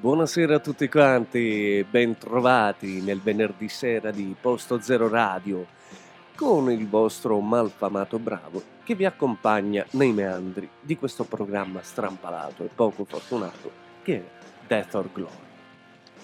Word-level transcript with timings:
Buonasera 0.00 0.56
a 0.56 0.58
tutti 0.58 0.88
quanti, 0.88 1.86
bentrovati 1.88 3.00
nel 3.00 3.20
venerdì 3.20 3.68
sera 3.68 4.10
di 4.10 4.34
Posto 4.40 4.80
Zero 4.80 5.08
Radio 5.08 5.74
con 6.36 6.70
il 6.70 6.86
vostro 6.86 7.40
malfamato 7.40 8.18
bravo 8.18 8.62
che 8.84 8.94
vi 8.94 9.06
accompagna 9.06 9.84
nei 9.92 10.12
meandri 10.12 10.68
di 10.80 10.96
questo 10.96 11.24
programma 11.24 11.82
strampalato 11.82 12.62
e 12.62 12.68
poco 12.72 13.04
fortunato 13.04 13.72
che 14.02 14.16
è 14.16 14.24
Death 14.66 14.94
or 14.94 15.10
Glory. 15.12 15.34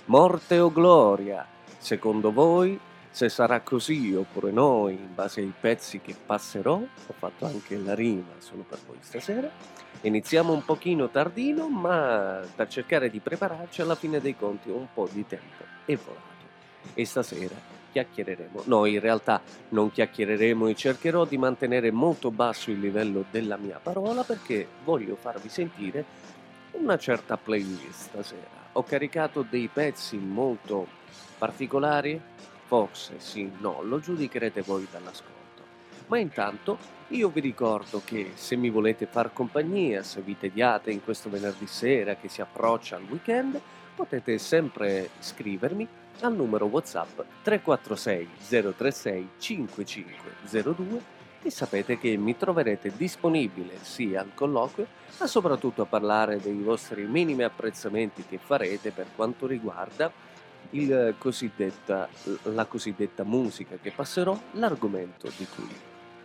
Morte 0.05 0.59
o 0.59 0.71
gloria, 0.71 1.47
secondo 1.79 2.30
voi, 2.30 2.79
se 3.11 3.29
sarà 3.29 3.62
così 3.62 4.15
oppure 4.15 4.51
no, 4.51 4.88
in 4.88 5.15
base 5.15 5.41
ai 5.41 5.52
pezzi 5.59 6.01
che 6.01 6.15
passerò, 6.15 6.74
ho 6.74 7.15
fatto 7.19 7.47
anche 7.47 7.77
la 7.79 7.95
rima 7.95 8.35
solo 8.38 8.65
per 8.69 8.79
voi 8.87 8.99
stasera, 9.01 9.51
Iniziamo 10.05 10.52
un 10.52 10.65
pochino 10.65 11.10
tardino, 11.10 11.69
ma 11.69 12.41
per 12.57 12.66
cercare 12.66 13.09
di 13.09 13.21
prepararci 13.21 13.83
alla 13.83 13.95
fine 13.95 14.21
dei 14.21 14.37
conti 14.37 14.68
un 14.68 14.88
po' 14.93 15.09
di 15.10 15.24
tempo 15.24 15.63
è 15.85 15.95
volato. 15.95 16.21
E 16.95 17.05
stasera 17.05 17.71
chiacchiereremo. 17.93 18.62
No, 18.65 18.87
in 18.87 18.98
realtà 18.98 19.40
non 19.68 19.93
chiacchiereremo 19.93 20.66
e 20.66 20.74
cercherò 20.74 21.24
di 21.24 21.38
mantenere 21.38 21.93
molto 21.93 22.30
basso 22.30 22.71
il 22.71 22.80
livello 22.80 23.24
della 23.30 23.57
mia 23.57 23.79
parola 23.80 24.24
perché 24.24 24.66
voglio 24.84 25.15
farvi 25.15 25.49
sentire 25.49 26.04
una 26.73 26.99
certa 26.99 27.37
playlist 27.37 28.09
stasera. 28.09 28.71
Ho 28.73 28.82
caricato 28.82 29.45
dei 29.49 29.68
pezzi 29.73 30.16
molto 30.16 30.87
particolari? 31.38 32.21
Forse 32.66 33.16
sì, 33.18 33.51
no, 33.59 33.82
lo 33.82 34.01
giudicherete 34.01 34.62
voi 34.62 34.88
dall'ascolto. 34.90 35.30
Ma 36.06 36.18
intanto 36.18 36.79
io 37.09 37.29
vi 37.29 37.40
ricordo 37.40 38.01
che 38.04 38.32
se 38.34 38.56
mi 38.56 38.71
volete 38.71 39.04
far 39.06 39.32
compagnia, 39.32 40.02
se 40.02 40.23
vi 40.23 40.38
tediate 40.38 40.90
in 40.90 41.04
questo 41.04 41.29
venerdì 41.29 41.66
sera 41.66 42.16
che 42.16 42.29
si 42.29 42.40
approccia 42.40 42.96
al 42.96 43.04
weekend, 43.09 43.60
potete 43.95 44.38
sempre 44.38 45.10
scrivermi 45.18 45.87
al 46.21 46.35
numero 46.35 46.66
WhatsApp 46.66 47.21
346 47.43 48.29
036 48.77 49.29
5502 49.38 51.21
e 51.43 51.51
sapete 51.51 51.99
che 51.99 52.16
mi 52.16 52.37
troverete 52.37 52.93
disponibile 52.96 53.79
sia 53.80 54.21
al 54.21 54.33
colloquio 54.35 54.87
ma 55.18 55.27
soprattutto 55.27 55.83
a 55.83 55.87
parlare 55.87 56.38
dei 56.38 56.60
vostri 56.60 57.05
minimi 57.05 57.43
apprezzamenti 57.43 58.24
che 58.24 58.38
farete 58.38 58.90
per 58.90 59.07
quanto 59.15 59.46
riguarda 59.46 60.30
cosiddetta, 61.18 62.09
la 62.45 62.65
cosiddetta 62.65 63.24
musica 63.24 63.77
che 63.77 63.90
passerò, 63.90 64.38
l'argomento 64.53 65.31
di 65.37 65.47
cui 65.55 65.75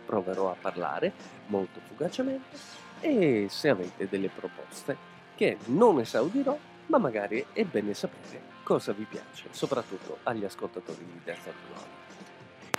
proverò 0.06 0.50
a 0.50 0.56
parlare 0.58 1.12
molto 1.48 1.80
fugacemente 1.86 2.56
e 3.00 3.46
se 3.50 3.68
avete 3.68 4.08
delle 4.08 4.28
proposte 4.28 4.96
che 5.34 5.58
non 5.66 6.00
esaudirò, 6.00 6.56
ma 6.86 6.98
magari 6.98 7.44
è 7.52 7.64
bene 7.64 7.94
sapere 7.94 8.47
cosa 8.68 8.92
vi 8.92 9.04
piace, 9.04 9.48
soprattutto 9.50 10.18
agli 10.24 10.44
ascoltatori 10.44 11.02
di 11.02 11.24
Terza 11.24 11.50
Gloria. 11.66 11.86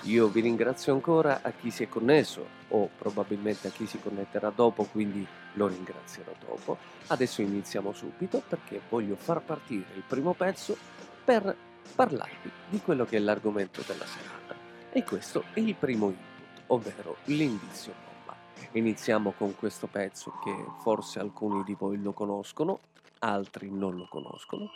Io 0.04 0.28
vi 0.28 0.42
ringrazio 0.42 0.94
ancora 0.94 1.42
a 1.42 1.50
chi 1.50 1.72
si 1.72 1.82
è 1.82 1.90
connesso 1.90 2.46
o 2.68 2.92
probabilmente 2.96 3.70
a 3.70 3.72
chi 3.72 3.88
si 3.88 4.00
connetterà 4.00 4.52
dopo, 4.52 4.84
quindi 4.84 5.26
lo 5.54 5.66
ringrazierò 5.66 6.32
dopo. 6.46 6.78
Adesso 7.08 7.42
iniziamo 7.42 7.92
subito 7.92 8.44
perché 8.48 8.82
voglio 8.88 9.16
far 9.16 9.42
partire 9.42 9.88
il 9.96 10.04
primo 10.06 10.34
pezzo 10.34 10.78
per 11.26 11.58
parlarvi 11.96 12.52
di 12.70 12.80
quello 12.82 13.06
che 13.06 13.18
è 13.18 13.20
l'argomento 13.20 13.82
della 13.88 14.06
serata. 14.06 14.56
E 14.92 15.04
questo 15.04 15.46
è 15.54 15.60
il 15.60 15.74
primo 15.74 16.06
input 16.06 16.66
ovvero 16.68 17.16
l'indizio 17.24 17.94
bomba. 18.06 18.38
Iniziamo 18.74 19.32
con 19.32 19.56
questo 19.56 19.88
pezzo 19.88 20.38
che 20.44 20.54
forse 20.84 21.18
alcuni 21.18 21.64
di 21.64 21.74
voi 21.74 22.00
lo 22.00 22.14
conoscono, 22.14 22.80
altri 23.18 23.72
non 23.72 23.96
lo 23.96 24.08
conoscono 24.08 24.70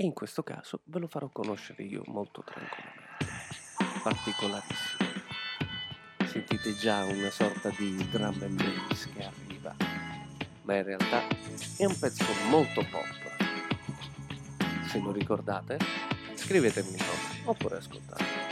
e 0.00 0.04
in 0.04 0.12
questo 0.12 0.44
caso 0.44 0.82
ve 0.84 1.00
lo 1.00 1.08
farò 1.08 1.28
conoscere 1.28 1.82
io 1.82 2.02
molto 2.06 2.44
tranquillamente, 2.44 4.00
particolarissimo. 4.00 5.10
Sentite 6.24 6.76
già 6.76 7.02
una 7.02 7.30
sorta 7.30 7.68
di 7.70 8.08
drum 8.08 8.40
and 8.40 8.62
bass 8.62 9.08
che 9.12 9.24
arriva, 9.24 9.74
ma 10.62 10.76
in 10.76 10.84
realtà 10.84 11.26
è 11.76 11.84
un 11.84 11.98
pezzo 11.98 12.24
molto 12.48 12.86
pop. 12.88 14.86
Se 14.86 15.00
lo 15.00 15.10
ricordate, 15.10 15.78
scrivetemi 16.34 16.96
oppure 17.46 17.78
ascoltate. 17.78 18.47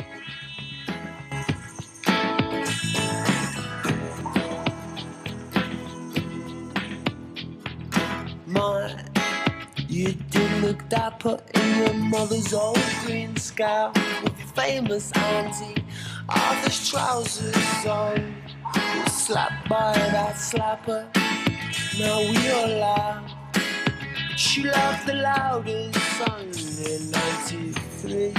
Look 10.66 10.88
dapper 10.88 11.38
in 11.54 11.78
your 11.78 11.94
mother's 11.94 12.52
old 12.52 12.82
green 13.04 13.36
scarf 13.36 13.94
with 14.24 14.36
your 14.36 14.48
famous 14.48 15.12
auntie 15.12 15.80
Arthur's 16.28 16.90
trousers 16.90 17.86
on. 17.86 18.34
You 18.74 19.06
slapped 19.06 19.68
by 19.68 19.92
that 19.94 20.34
slapper. 20.34 21.06
Now 22.00 22.18
we 22.18 22.50
all 22.50 22.80
laugh. 22.80 23.32
She 24.36 24.64
laughed 24.64 25.06
the 25.06 25.14
loudest 25.14 26.00
song 26.18 26.50
in 26.92 27.10
'93. 27.12 28.34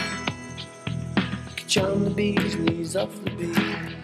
Charm 1.66 2.04
the 2.04 2.10
bee's 2.10 2.58
knees 2.58 2.98
off 2.98 3.14
the 3.24 3.32
beat. 3.40 3.96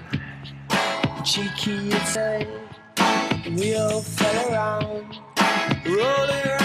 Cheeky, 1.26 1.72
you'd 1.72 2.08
say. 2.08 2.48
We 3.58 3.76
all 3.76 4.02
fell 4.02 4.54
around, 4.54 5.20
rolling 5.86 6.48
around 6.48 6.63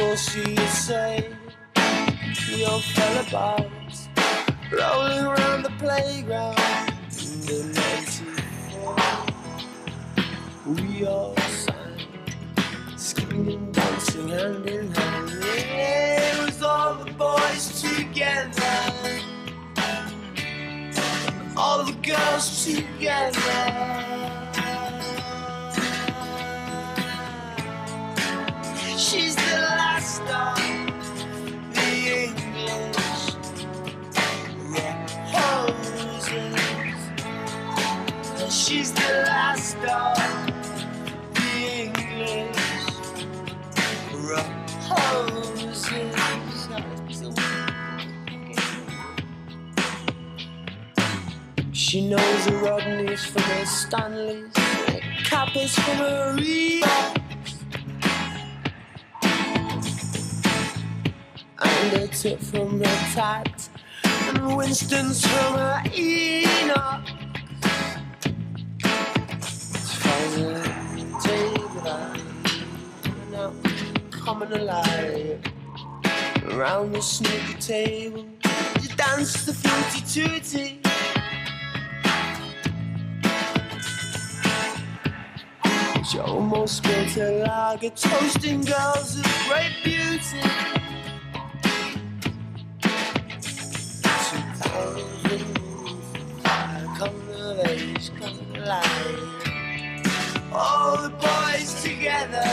So 0.00 0.16
she 0.16 0.56
say, 0.56 1.28
we 1.76 2.64
all 2.64 2.80
fell 2.80 3.18
apart, 3.22 3.68
rolling 4.72 5.26
around 5.26 5.62
the 5.62 5.72
playground 5.78 6.58
in 7.20 7.40
the 7.44 7.58
94. 8.24 8.96
We 10.74 11.04
all 11.06 11.36
sang, 11.36 12.00
screaming, 12.96 13.72
dancing 13.72 14.28
hand 14.30 14.66
in 14.66 14.90
hand. 14.90 15.44
Yeah, 15.44 16.32
it 16.32 16.46
was 16.46 16.62
all 16.62 16.94
the 16.94 17.12
boys 17.12 17.82
together, 17.82 19.20
all 21.58 21.84
the 21.84 21.92
girls 21.92 22.64
together. 22.64 24.00
She's 28.96 29.34
the 29.34 29.42
last 29.42 29.89
She's 38.50 38.92
the 38.92 39.24
last 39.26 39.76
of 39.76 40.16
the 41.34 41.50
English. 41.84 42.50
She 51.72 52.08
knows 52.08 52.44
the 52.44 52.52
Rodneys 52.52 53.26
from 53.26 53.42
her 53.42 53.66
Stanleys, 53.66 54.52
the 54.52 55.00
Kappas 55.24 55.74
from 55.74 55.96
her 55.96 56.36
Reeboks. 56.36 57.29
And 61.80 61.94
a 61.94 62.08
tip 62.08 62.38
from 62.38 62.78
the 62.78 62.84
tat, 63.14 63.68
and 64.04 64.54
Winston's 64.54 65.24
from 65.26 65.54
her 65.54 65.82
Enoch. 65.94 67.06
As 70.04 70.36
a 70.36 70.62
table, 71.22 72.02
now 73.30 73.52
coming 74.10 74.52
alive 74.52 75.40
around 76.50 76.92
the 76.92 77.00
snooker 77.00 77.58
table. 77.58 78.26
You 78.82 78.88
dance 78.96 79.46
the 79.46 79.54
fruity 79.54 80.02
tooty. 80.14 80.82
She 86.04 86.18
almost 86.18 86.82
built 86.82 87.10
her 87.12 87.42
lager, 87.46 87.90
toasting 87.90 88.62
girls 88.62 89.18
of 89.18 89.24
great 89.48 89.76
beauty. 89.82 90.40
All 100.52 100.96
the 101.02 101.10
boys 101.10 101.82
together, 101.82 102.50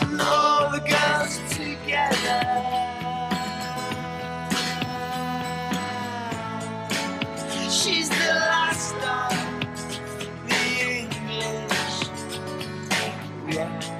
and 0.00 0.20
all 0.20 0.70
the 0.70 0.80
girls 0.80 1.38
together. 1.54 2.40
She's 7.70 8.08
the 8.08 8.34
last 8.34 8.94
of 8.96 9.30
the 10.48 10.62
English 11.00 11.98
roses. 13.56 13.95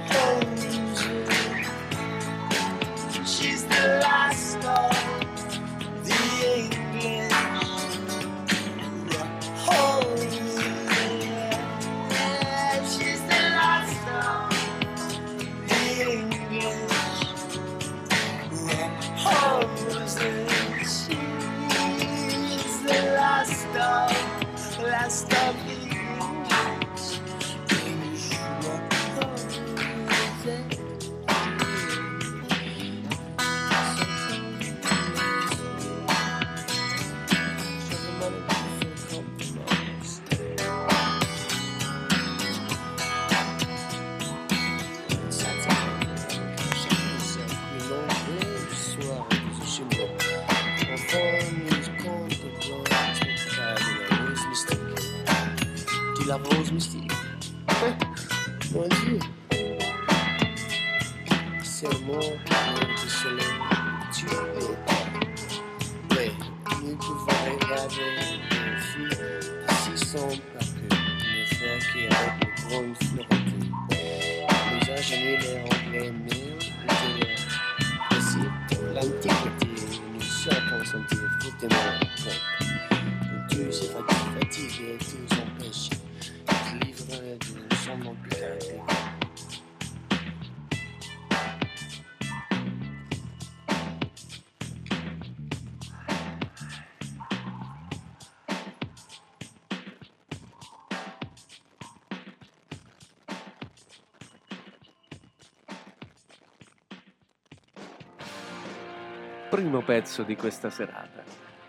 Primo 109.77 109.93
pezzo 109.93 110.23
di 110.23 110.37
questa 110.37 110.71
serata. 110.71 111.23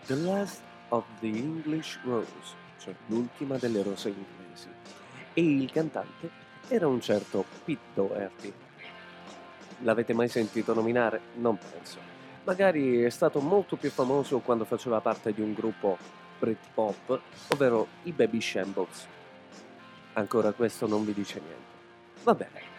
The 0.06 0.14
Last 0.14 0.62
of 0.88 1.04
the 1.20 1.26
English 1.26 1.98
Rose, 2.04 2.54
cioè 2.80 2.94
l'ultima 3.08 3.58
delle 3.58 3.82
rose 3.82 4.08
inglesi. 4.08 4.68
E 5.34 5.42
il 5.42 5.70
cantante 5.70 6.30
era 6.68 6.86
un 6.86 7.02
certo 7.02 7.44
Pete 7.66 7.82
Doherty. 7.92 8.50
L'avete 9.82 10.14
mai 10.14 10.28
sentito 10.28 10.72
nominare? 10.72 11.20
Non 11.34 11.58
penso. 11.58 11.98
Magari 12.44 13.02
è 13.02 13.10
stato 13.10 13.40
molto 13.40 13.76
più 13.76 13.90
famoso 13.90 14.38
quando 14.38 14.64
faceva 14.64 15.02
parte 15.02 15.34
di 15.34 15.42
un 15.42 15.52
gruppo 15.52 15.98
Britpop, 16.38 17.20
ovvero 17.48 17.88
i 18.04 18.12
Baby 18.12 18.40
Shambles. 18.40 19.06
Ancora 20.14 20.52
questo 20.52 20.86
non 20.86 21.04
vi 21.04 21.12
dice 21.12 21.40
niente. 21.40 22.22
Va 22.22 22.34
bene. 22.34 22.77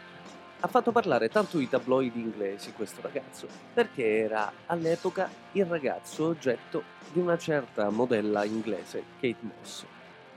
Ha 0.61 0.67
fatto 0.67 0.91
parlare 0.91 1.29
tanto 1.29 1.57
i 1.59 1.69
tabloid 1.69 2.17
inglesi 2.17 2.73
questo 2.73 2.99
ragazzo, 3.01 3.47
perché 3.73 4.17
era 4.17 4.51
all'epoca 4.65 5.29
il 5.53 5.65
ragazzo 5.65 6.27
oggetto 6.27 6.83
di 7.13 7.19
una 7.19 7.37
certa 7.37 7.89
modella 7.89 8.43
inglese, 8.43 9.03
Kate 9.21 9.37
Moss. 9.39 9.85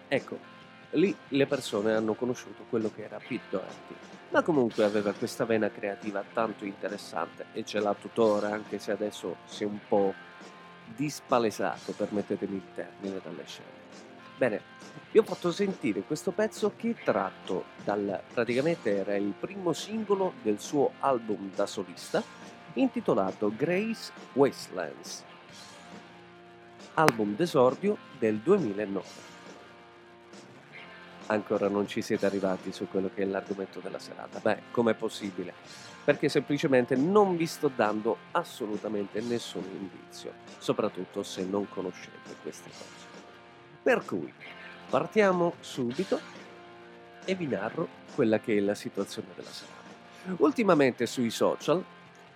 Ecco, 0.07 0.39
lì 0.91 1.15
le 1.29 1.47
persone 1.47 1.93
hanno 1.93 2.15
conosciuto 2.15 2.65
quello 2.71 2.93
che 2.95 3.03
era 3.03 3.19
Pete 3.19 3.41
Doherty, 3.51 3.95
ma 4.29 4.43
comunque 4.43 4.85
aveva 4.85 5.13
questa 5.13 5.45
vena 5.45 5.71
creativa 5.71 6.23
tanto 6.33 6.65
interessante 6.65 7.47
e 7.53 7.65
ce 7.65 7.81
l'ha 7.81 7.95
tuttora, 7.95 8.51
anche 8.51 8.79
se 8.79 8.93
adesso 8.93 9.39
si 9.47 9.65
è 9.65 9.67
un 9.67 9.81
po' 9.89 10.15
dispalesato, 10.95 11.93
permettetemi 11.93 12.55
il 12.55 12.75
termine, 12.77 13.21
dalle 13.21 13.45
scene. 13.45 13.82
Bene, 14.43 14.61
vi 15.13 15.21
ho 15.21 15.23
fatto 15.23 15.53
sentire 15.53 16.01
questo 16.01 16.33
pezzo 16.33 16.73
che 16.75 16.91
è 16.91 17.05
tratto 17.05 17.67
dal 17.85 18.23
praticamente 18.35 18.97
era 18.99 19.15
il 19.15 19.35
primo 19.39 19.73
singolo 19.73 20.33
del 20.43 20.59
suo 20.59 20.95
album 20.99 21.55
da 21.55 21.65
solista 21.65 22.21
intitolato 22.73 23.53
Grace 23.55 24.11
Wastelands, 24.33 25.23
album 26.95 27.37
d'esordio 27.37 27.97
del 28.19 28.39
2009. 28.39 29.07
Ancora 31.27 31.69
non 31.69 31.87
ci 31.87 32.03
siete 32.03 32.27
arrivati 32.27 32.73
su 32.73 32.89
quello 32.89 33.11
che 33.15 33.23
è 33.23 33.27
l'argomento 33.27 33.79
della 33.79 34.01
serata. 34.01 34.41
Beh, 34.41 34.63
com'è 34.73 34.95
possibile? 34.95 35.55
Perché 36.03 36.29
semplicemente 36.29 36.97
non 36.97 37.37
vi 37.37 37.47
sto 37.47 37.71
dando 37.73 38.17
assolutamente 38.33 39.21
nessun 39.21 39.63
indizio, 39.63 40.33
soprattutto 40.59 41.23
se 41.23 41.45
non 41.45 41.69
conoscete 41.69 42.35
queste 42.43 42.71
cose. 42.71 43.12
Per 43.83 44.05
cui 44.05 44.33
partiamo 44.89 45.55
subito 45.61 46.21
e 47.25 47.35
vi 47.35 47.47
narro 47.47 47.89
quella 48.15 48.39
che 48.39 48.57
è 48.57 48.61
la 48.61 48.75
situazione 48.75 49.29
della 49.35 49.51
serata. 49.51 49.81
Ultimamente 50.43 51.07
sui 51.07 51.31
social 51.31 51.85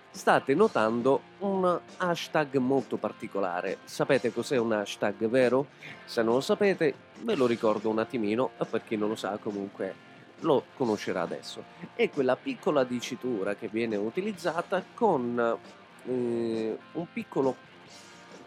state 0.09 0.55
notando 0.55 1.21
un 1.39 1.79
hashtag 1.97 2.57
molto 2.57 2.97
particolare. 2.97 3.77
Sapete 3.85 4.33
cos'è 4.33 4.57
un 4.57 4.73
hashtag, 4.73 5.27
vero? 5.27 5.67
Se 6.03 6.21
non 6.21 6.35
lo 6.35 6.41
sapete, 6.41 6.93
ve 7.21 7.35
lo 7.35 7.45
ricordo 7.45 7.89
un 7.89 7.99
attimino, 7.99 8.51
per 8.69 8.83
chi 8.83 8.97
non 8.97 9.09
lo 9.09 9.15
sa 9.15 9.37
comunque 9.37 10.05
lo 10.39 10.65
conoscerà 10.75 11.21
adesso. 11.21 11.63
È 11.93 12.09
quella 12.09 12.35
piccola 12.35 12.83
dicitura 12.83 13.55
che 13.55 13.67
viene 13.67 13.95
utilizzata 13.95 14.83
con 14.93 15.57
eh, 16.05 16.77
un 16.91 17.05
piccolo 17.13 17.55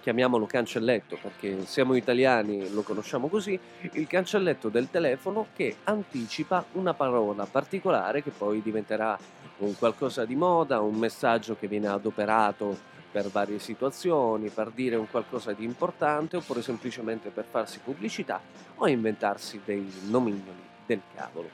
chiamiamolo 0.00 0.47
cancelletto 0.47 1.19
perché 1.21 1.64
siamo 1.66 1.95
italiani, 1.95 2.71
lo 2.73 2.83
conosciamo 2.83 3.28
così, 3.28 3.59
il 3.92 4.07
cancelletto 4.07 4.69
del 4.69 4.90
telefono 4.90 5.49
che 5.54 5.76
anticipa 5.85 6.64
una 6.73 6.95
parola 6.95 7.45
particolare 7.45 8.23
che 8.23 8.30
poi 8.30 8.62
diventerà 8.62 9.19
un 9.59 9.76
qualcosa 9.76 10.25
di 10.25 10.35
moda, 10.35 10.80
un 10.80 10.97
messaggio 10.97 11.57
che 11.57 11.69
viene 11.69 11.88
adoperato 11.88 12.88
per 13.11 13.28
varie 13.28 13.59
situazioni, 13.59 14.49
per 14.49 14.71
dire 14.71 14.97
un 14.97 15.09
qualcosa 15.11 15.52
di 15.52 15.64
importante 15.64 16.37
oppure 16.37 16.62
semplicemente 16.62 17.30
per 17.30 17.45
farsi 17.49 17.80
pubblicità 17.83 18.40
o 18.76 18.88
inventarsi 18.88 19.61
dei 19.64 19.87
nomignoli 20.09 20.62
del 20.87 21.00
cavolo. 21.14 21.49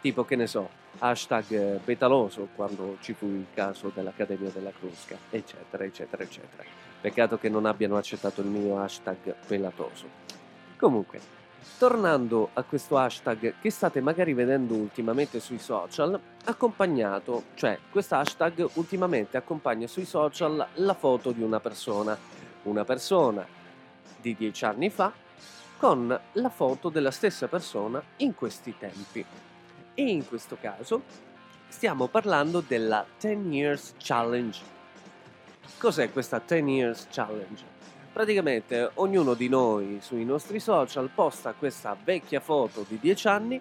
Tipo 0.00 0.24
che 0.24 0.36
ne 0.36 0.46
so, 0.46 0.68
hashtag 0.98 1.80
petaloso 1.80 2.48
quando 2.54 2.98
ci 3.00 3.14
fu 3.14 3.26
il 3.26 3.46
caso 3.52 3.90
dell'Accademia 3.92 4.50
della 4.50 4.70
Crusca, 4.70 5.16
eccetera, 5.30 5.84
eccetera, 5.84 6.22
eccetera. 6.22 6.87
Peccato 7.00 7.38
che 7.38 7.48
non 7.48 7.66
abbiano 7.66 7.96
accettato 7.96 8.40
il 8.40 8.48
mio 8.48 8.80
hashtag 8.80 9.34
pelatoso. 9.46 10.26
Comunque, 10.76 11.20
tornando 11.78 12.50
a 12.54 12.62
questo 12.62 12.98
hashtag 12.98 13.54
che 13.60 13.70
state 13.70 14.00
magari 14.00 14.34
vedendo 14.34 14.74
ultimamente 14.74 15.40
sui 15.40 15.58
social, 15.58 16.18
accompagnato, 16.44 17.44
cioè 17.54 17.78
questo 17.90 18.16
hashtag 18.16 18.68
ultimamente 18.74 19.36
accompagna 19.36 19.86
sui 19.86 20.04
social 20.04 20.66
la 20.74 20.94
foto 20.94 21.30
di 21.32 21.42
una 21.42 21.60
persona, 21.60 22.16
una 22.64 22.84
persona 22.84 23.46
di 24.20 24.34
dieci 24.34 24.64
anni 24.64 24.90
fa 24.90 25.12
con 25.78 26.20
la 26.32 26.48
foto 26.48 26.88
della 26.88 27.12
stessa 27.12 27.46
persona 27.46 28.02
in 28.16 28.34
questi 28.34 28.74
tempi. 28.76 29.24
E 29.94 30.02
in 30.02 30.26
questo 30.26 30.56
caso 30.60 31.02
stiamo 31.68 32.08
parlando 32.08 32.60
della 32.60 33.04
10 33.20 33.48
Years 33.48 33.94
Challenge. 33.98 34.76
Cos'è 35.76 36.10
questa 36.10 36.40
10 36.44 36.70
Years 36.70 37.06
Challenge? 37.10 37.64
Praticamente 38.12 38.90
ognuno 38.94 39.34
di 39.34 39.48
noi 39.48 39.98
sui 40.00 40.24
nostri 40.24 40.58
social 40.58 41.10
posta 41.14 41.52
questa 41.52 41.96
vecchia 42.02 42.40
foto 42.40 42.84
di 42.88 42.98
10 42.98 43.28
anni 43.28 43.60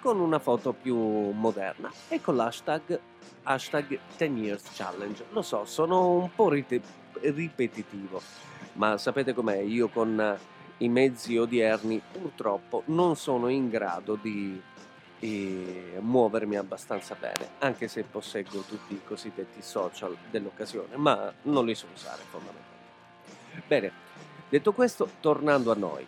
con 0.00 0.20
una 0.20 0.38
foto 0.38 0.72
più 0.72 0.96
moderna 0.96 1.90
e 2.08 2.20
con 2.20 2.36
l'hashtag 2.36 3.00
hashtag 3.42 3.98
10 4.16 4.32
years 4.40 4.64
challenge. 4.74 5.24
Lo 5.30 5.42
so, 5.42 5.64
sono 5.64 6.10
un 6.10 6.30
po' 6.34 6.48
rite- 6.48 6.82
ripetitivo, 7.20 8.20
ma 8.74 8.98
sapete 8.98 9.32
com'è? 9.32 9.58
Io 9.58 9.88
con 9.88 10.38
i 10.78 10.88
mezzi 10.88 11.36
odierni 11.36 12.00
purtroppo 12.12 12.82
non 12.86 13.16
sono 13.16 13.48
in 13.48 13.68
grado 13.68 14.18
di 14.20 14.60
e 15.20 15.98
muovermi 16.00 16.56
abbastanza 16.56 17.14
bene, 17.14 17.50
anche 17.58 17.88
se 17.88 18.02
posseggo 18.02 18.64
tutti 18.66 18.94
i 18.94 19.02
cosiddetti 19.04 19.62
social 19.62 20.16
dell'occasione, 20.30 20.96
ma 20.96 21.32
non 21.42 21.66
li 21.66 21.74
so 21.74 21.86
usare 21.94 22.22
fondamentalmente. 22.28 23.66
Bene, 23.66 23.92
detto 24.48 24.72
questo, 24.72 25.08
tornando 25.20 25.70
a 25.70 25.74
noi. 25.74 26.06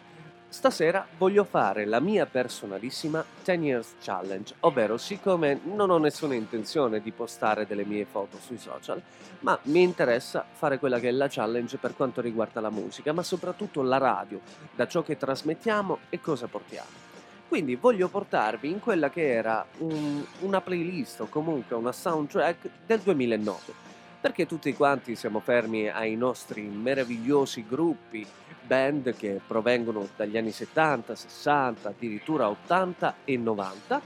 Stasera 0.49 1.07
voglio 1.17 1.45
fare 1.45 1.87
la 1.87 1.99
mia 1.99 2.27
personalissima 2.27 3.25
10 3.43 3.63
Years 3.63 3.95
Challenge, 4.03 4.55
ovvero 4.61 4.99
siccome 4.99 5.61
non 5.65 5.89
ho 5.89 5.97
nessuna 5.97 6.35
intenzione 6.35 7.01
di 7.01 7.11
postare 7.11 7.67
delle 7.67 7.87
mie 7.87 8.05
foto 8.05 8.39
sui 8.39 8.59
social, 8.59 9.01
ma 9.41 9.59
mi 9.65 9.83
interessa 9.83 10.45
fare 10.51 10.79
quella 10.79 10.99
che 10.99 11.09
è 11.09 11.13
la 11.13 11.29
challenge 11.29 11.79
per 11.79 11.95
quanto 11.95 12.21
riguarda 12.21 12.61
la 12.61 12.71
musica, 12.71 13.13
ma 13.13 13.23
soprattutto 13.23 13.81
la 13.81 13.97
radio, 13.97 14.41
da 14.75 14.87
ciò 14.87 15.03
che 15.03 15.17
trasmettiamo 15.17 16.01
e 16.11 16.21
cosa 16.21 16.47
portiamo. 16.49 17.12
Quindi 17.53 17.77
voglio 17.77 18.09
portarvi 18.09 18.71
in 18.71 18.81
quella 18.81 19.11
che 19.11 19.31
era 19.31 19.63
un, 19.81 20.25
una 20.41 20.63
playlist 20.63 21.21
o 21.21 21.27
comunque 21.29 21.77
una 21.77 21.93
soundtrack 21.93 22.67
del 22.87 23.01
2009 23.01 23.61
perché 24.23 24.47
tutti 24.47 24.73
quanti 24.73 25.15
siamo 25.17 25.39
fermi 25.41 25.87
ai 25.87 26.17
nostri 26.17 26.63
meravigliosi 26.63 27.67
gruppi, 27.69 28.27
band 28.63 29.15
che 29.17 29.39
provengono 29.47 30.09
dagli 30.17 30.39
anni 30.39 30.51
70, 30.51 31.15
60, 31.15 31.91
addirittura 31.91 32.49
80 32.49 33.17
e 33.25 33.37
90. 33.37 34.01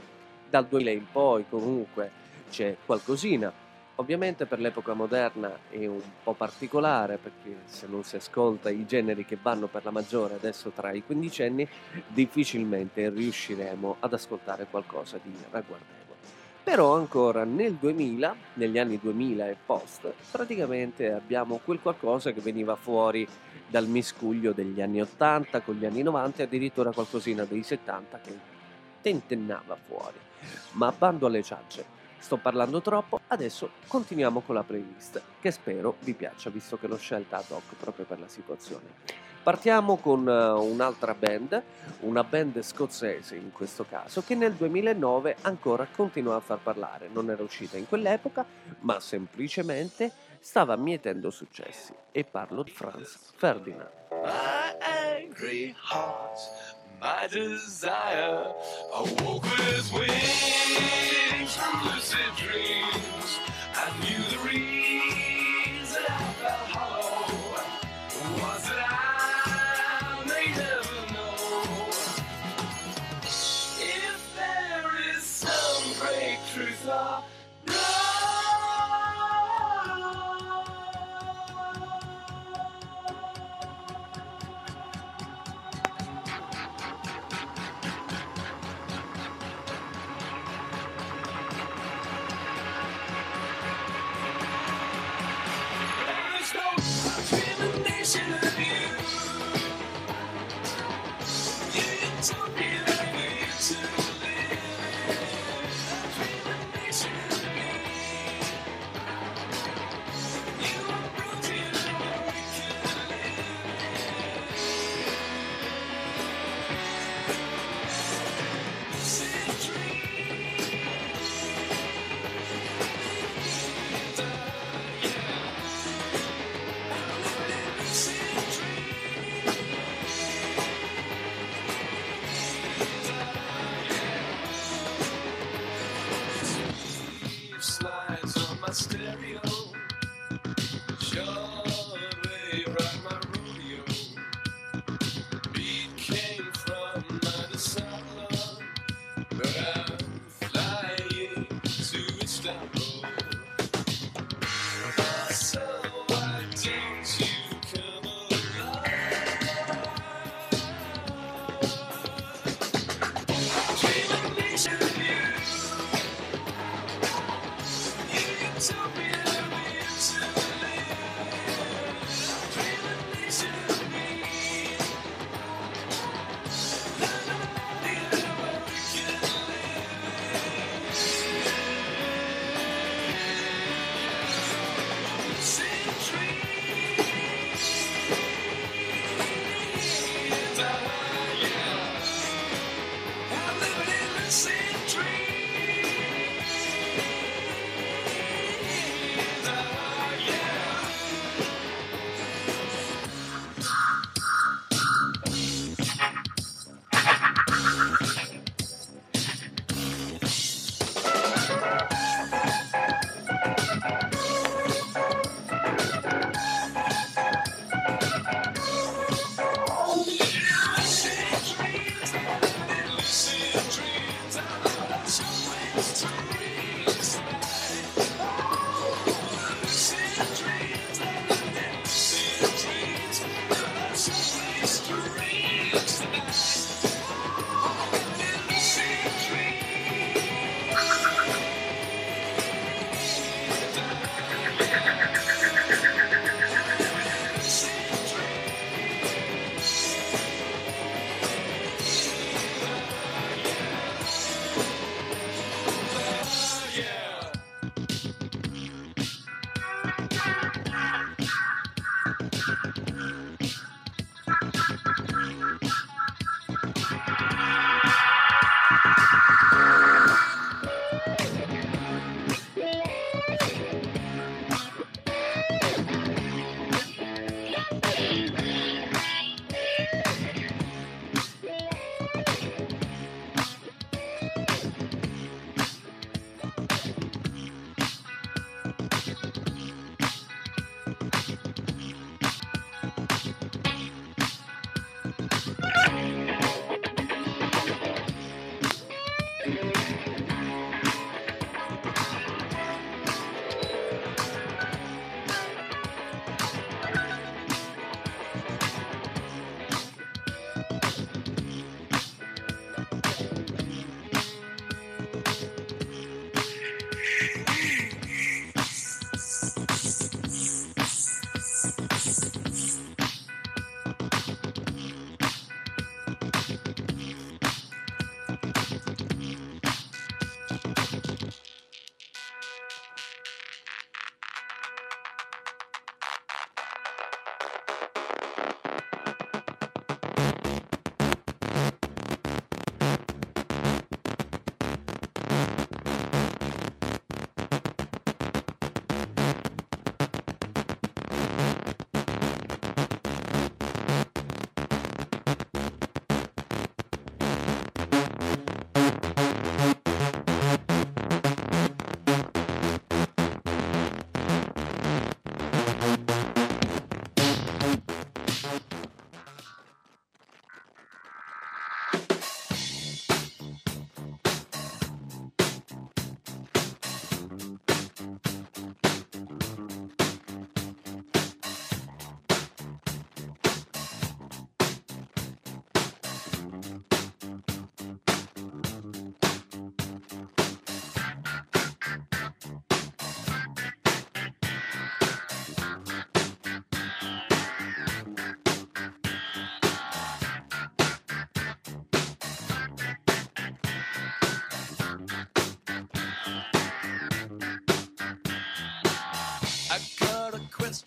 Dal 0.49 0.65
2000 0.67 0.91
in 0.91 1.05
poi 1.09 1.45
comunque 1.47 2.11
c'è 2.49 2.75
qualcosina. 2.85 3.49
Ovviamente 3.99 4.45
per 4.45 4.59
l'epoca 4.59 4.93
moderna 4.93 5.57
è 5.69 5.87
un 5.87 5.99
po' 6.21 6.33
particolare 6.33 7.17
perché 7.17 7.61
se 7.65 7.87
non 7.87 8.03
si 8.03 8.15
ascolta 8.15 8.69
i 8.69 8.85
generi 8.85 9.25
che 9.25 9.39
vanno 9.41 9.65
per 9.65 9.83
la 9.83 9.89
maggiore 9.89 10.35
adesso 10.35 10.69
tra 10.69 10.91
i 10.91 11.03
quindicenni, 11.03 11.67
difficilmente 12.07 13.09
riusciremo 13.09 13.95
ad 13.99 14.13
ascoltare 14.13 14.67
qualcosa 14.69 15.19
di 15.19 15.33
ragguardevole. 15.49 15.95
Però 16.63 16.95
ancora 16.95 17.43
nel 17.43 17.73
2000, 17.73 18.35
negli 18.53 18.77
anni 18.77 18.99
2000 19.01 19.49
e 19.49 19.57
post, 19.65 20.13
praticamente 20.29 21.11
abbiamo 21.11 21.59
quel 21.63 21.81
qualcosa 21.81 22.31
che 22.31 22.41
veniva 22.41 22.75
fuori 22.75 23.27
dal 23.67 23.87
miscuglio 23.87 24.53
degli 24.53 24.79
anni 24.79 25.01
80 25.01 25.61
con 25.61 25.73
gli 25.73 25.85
anni 25.85 26.03
90 26.03 26.41
e 26.41 26.45
addirittura 26.45 26.91
qualcosina 26.91 27.45
dei 27.45 27.63
70 27.63 28.19
che 28.19 28.37
tentennava 29.01 29.75
fuori. 29.87 30.17
Ma 30.73 30.93
bando 30.95 31.25
alle 31.25 31.41
ciance, 31.41 31.96
sto 32.19 32.37
parlando 32.37 32.81
troppo, 32.81 33.21
adesso 33.27 33.71
continuiamo 33.87 34.41
con 34.41 34.55
la 34.55 34.63
playlist 34.63 35.21
che 35.39 35.51
spero 35.51 35.95
vi 36.01 36.13
piaccia 36.13 36.49
visto 36.49 36.77
che 36.77 36.87
l'ho 36.87 36.97
scelta 36.97 37.37
ad 37.37 37.49
hoc 37.49 37.75
proprio 37.77 38.05
per 38.05 38.19
la 38.19 38.27
situazione. 38.27 39.25
Partiamo 39.47 39.95
con 39.95 40.27
uh, 40.27 40.61
un'altra 40.61 41.13
band, 41.13 41.63
una 42.01 42.25
band 42.25 42.59
scozzese 42.61 43.37
in 43.37 43.53
questo 43.53 43.85
caso, 43.87 44.21
che 44.21 44.35
nel 44.35 44.51
2009 44.51 45.37
ancora 45.43 45.87
continua 45.89 46.35
a 46.35 46.41
far 46.41 46.57
parlare. 46.57 47.07
Non 47.09 47.29
era 47.29 47.41
uscita 47.41 47.77
in 47.77 47.87
quell'epoca, 47.87 48.45
ma 48.81 48.99
semplicemente 48.99 50.11
stava 50.41 50.75
mietendo 50.75 51.29
successi. 51.29 51.93
E 52.11 52.25
parlo 52.25 52.61
di 52.61 52.71
Franz 52.71 53.31
Ferdinand. 53.37 53.89
My 54.11 55.73
my 57.01 57.27
desire, 57.27 58.53
awoke 58.93 59.43
with 59.43 59.93
wings 59.93 61.55
from 61.55 61.85
lucid 61.85 62.19
dreams. 62.35 63.39
I 63.75 63.91
knew 64.01 64.23
the 64.29 64.39
reason 64.47 64.66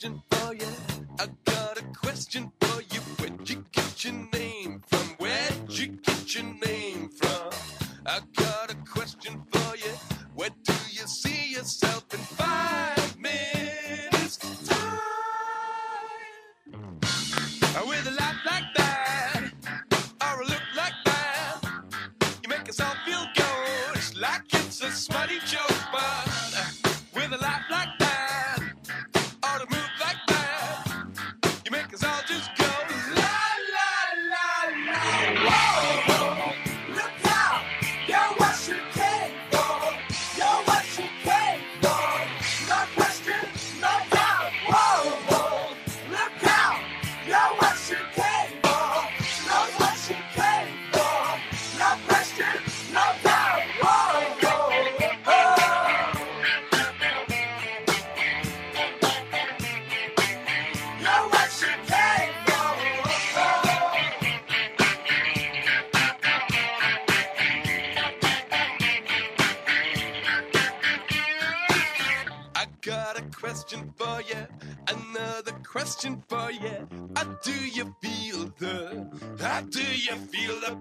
question 0.01 0.23
for 0.31 0.55
you. 0.55 0.80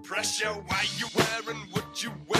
Pressure? 0.02 0.48
Why 0.48 0.84
you 0.98 1.06
wearing 1.16 1.62
what 1.72 2.02
you 2.02 2.12
wearing? 2.26 2.39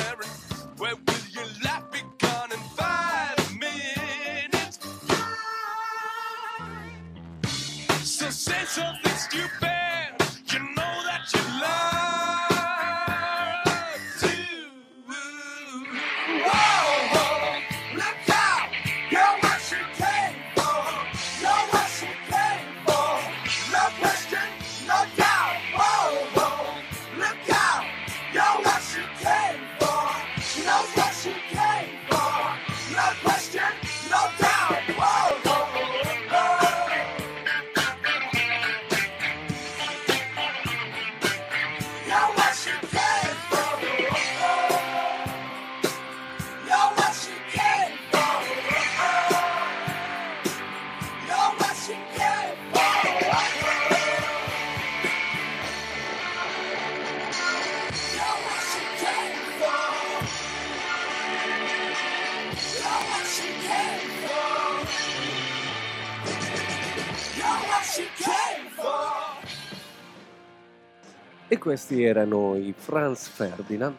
Questi 71.70 72.02
erano 72.02 72.56
i 72.56 72.74
Franz 72.76 73.28
Ferdinand 73.28 73.94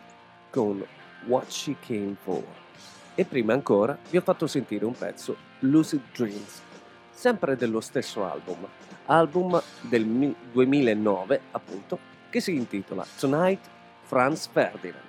con 0.50 0.86
What 1.28 1.50
She 1.50 1.78
Came 1.80 2.18
For. 2.22 2.44
E 3.16 3.24
prima 3.24 3.54
ancora 3.54 3.98
vi 4.10 4.18
ho 4.18 4.22
fatto 4.22 4.46
sentire 4.46 4.84
un 4.84 4.92
pezzo, 4.92 5.38
Lucid 5.60 6.02
Dreams, 6.14 6.62
sempre 7.12 7.56
dello 7.56 7.80
stesso 7.80 8.26
album, 8.26 8.68
album 9.06 9.62
del 9.80 10.04
mi- 10.04 10.36
2009 10.52 11.40
appunto, 11.52 11.98
che 12.30 12.42
si 12.42 12.54
intitola 12.56 13.06
Tonight 13.18 13.66
Franz 14.02 14.50
Ferdinand. 14.52 15.06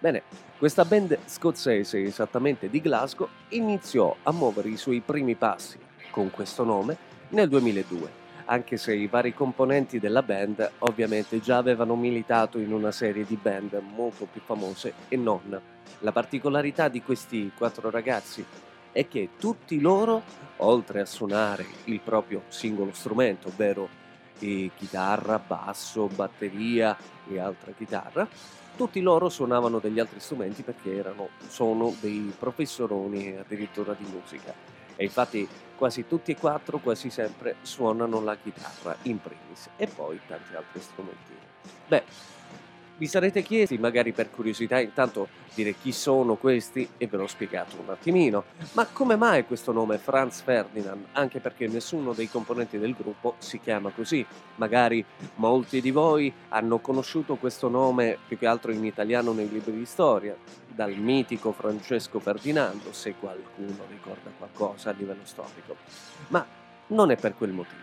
Bene, 0.00 0.22
questa 0.58 0.84
band 0.84 1.16
scozzese 1.26 2.02
esattamente 2.02 2.68
di 2.68 2.80
Glasgow 2.80 3.28
iniziò 3.50 4.16
a 4.24 4.32
muovere 4.32 4.68
i 4.68 4.76
suoi 4.76 4.98
primi 4.98 5.36
passi 5.36 5.78
con 6.10 6.32
questo 6.32 6.64
nome 6.64 6.96
nel 7.28 7.48
2002 7.48 8.23
anche 8.46 8.76
se 8.76 8.94
i 8.94 9.06
vari 9.06 9.32
componenti 9.32 9.98
della 9.98 10.22
band 10.22 10.70
ovviamente 10.80 11.40
già 11.40 11.56
avevano 11.56 11.96
militato 11.96 12.58
in 12.58 12.72
una 12.72 12.92
serie 12.92 13.24
di 13.24 13.38
band 13.40 13.80
molto 13.94 14.26
più 14.30 14.40
famose 14.40 14.92
e 15.08 15.16
non. 15.16 15.60
La 16.00 16.12
particolarità 16.12 16.88
di 16.88 17.02
questi 17.02 17.50
quattro 17.56 17.90
ragazzi 17.90 18.44
è 18.92 19.08
che 19.08 19.30
tutti 19.38 19.80
loro, 19.80 20.22
oltre 20.58 21.00
a 21.00 21.06
suonare 21.06 21.66
il 21.84 22.00
proprio 22.00 22.42
singolo 22.48 22.92
strumento, 22.92 23.48
ovvero 23.48 23.88
eh, 24.38 24.70
chitarra, 24.76 25.38
basso, 25.38 26.06
batteria 26.06 26.96
e 27.28 27.38
altra 27.38 27.72
chitarra, 27.72 28.28
tutti 28.76 29.00
loro 29.00 29.28
suonavano 29.28 29.78
degli 29.78 29.98
altri 29.98 30.20
strumenti 30.20 30.62
perché 30.62 30.94
erano, 30.94 31.28
sono 31.48 31.94
dei 32.00 32.32
professoroni 32.38 33.36
addirittura 33.36 33.94
di 33.98 34.04
musica. 34.10 34.52
E 34.96 35.04
infatti 35.04 35.46
quasi 35.84 36.06
tutti 36.06 36.30
e 36.30 36.36
quattro, 36.36 36.78
quasi 36.78 37.10
sempre, 37.10 37.56
suonano 37.60 38.22
la 38.22 38.38
chitarra 38.42 38.96
in 39.02 39.20
primis 39.20 39.68
e 39.76 39.86
poi 39.86 40.18
tanti 40.26 40.56
altri 40.56 40.80
strumenti. 40.80 41.32
Beh, 41.86 42.02
vi 42.96 43.06
sarete 43.06 43.42
chiesti, 43.42 43.76
magari 43.76 44.12
per 44.12 44.30
curiosità, 44.30 44.80
intanto 44.80 45.28
dire 45.52 45.74
chi 45.74 45.92
sono 45.92 46.36
questi 46.36 46.88
e 46.96 47.06
ve 47.06 47.18
l'ho 47.18 47.26
spiegato 47.26 47.76
un 47.78 47.90
attimino. 47.90 48.44
Ma 48.72 48.86
come 48.86 49.16
mai 49.16 49.44
questo 49.44 49.72
nome 49.72 49.98
Franz 49.98 50.40
Ferdinand? 50.40 51.08
Anche 51.12 51.40
perché 51.40 51.66
nessuno 51.66 52.14
dei 52.14 52.30
componenti 52.30 52.78
del 52.78 52.94
gruppo 52.94 53.34
si 53.36 53.60
chiama 53.60 53.90
così. 53.90 54.24
Magari 54.54 55.04
molti 55.34 55.82
di 55.82 55.90
voi 55.90 56.32
hanno 56.48 56.78
conosciuto 56.78 57.36
questo 57.36 57.68
nome 57.68 58.16
più 58.26 58.38
che 58.38 58.46
altro 58.46 58.72
in 58.72 58.86
italiano 58.86 59.34
nei 59.34 59.50
libri 59.50 59.76
di 59.76 59.84
storia, 59.84 60.34
dal 60.74 60.94
mitico 60.96 61.52
Francesco 61.52 62.18
Ferdinando, 62.18 62.92
se 62.92 63.14
qualcuno 63.14 63.84
ricorda 63.88 64.30
qualcosa 64.36 64.90
a 64.90 64.94
livello 64.96 65.24
storico. 65.24 65.76
Ma 66.28 66.44
non 66.88 67.10
è 67.10 67.16
per 67.16 67.34
quel 67.36 67.52
motivo. 67.52 67.82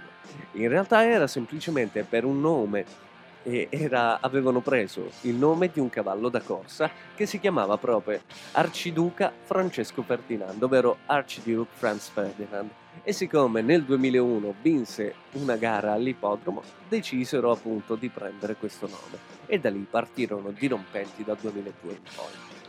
In 0.54 0.68
realtà 0.68 1.06
era 1.06 1.28
semplicemente 1.28 2.04
per 2.04 2.26
un 2.26 2.40
nome 2.40 3.10
e 3.44 3.68
era- 3.72 4.20
avevano 4.22 4.60
preso 4.60 5.12
il 5.22 5.36
nome 5.36 5.70
di 5.72 5.80
un 5.80 5.90
cavallo 5.90 6.30
da 6.30 6.42
corsa 6.42 6.90
che 7.16 7.26
si 7.26 7.40
chiamava 7.40 7.78
proprio 7.78 8.22
Arciduca 8.52 9.32
Francesco 9.44 10.04
Ferdinando, 10.04 10.66
ovvero 10.66 10.98
Archduke 11.08 11.72
Franz 11.74 12.10
Ferdinand. 12.10 12.70
E 13.04 13.14
siccome 13.14 13.62
nel 13.62 13.84
2001 13.84 14.54
vinse 14.62 15.16
una 15.32 15.56
gara 15.56 15.94
all'ippodromo, 15.94 16.62
decisero 16.88 17.52
appunto 17.52 17.96
di 17.96 18.10
prendere 18.10 18.56
questo 18.56 18.88
nome 18.88 19.18
e 19.48 19.60
da 19.60 19.70
lì 19.70 19.88
partirono 19.90 20.52
dirompenti 20.52 21.24
dal 21.24 21.38
2002 21.40 21.92
in 21.92 22.00
poi. 22.16 22.61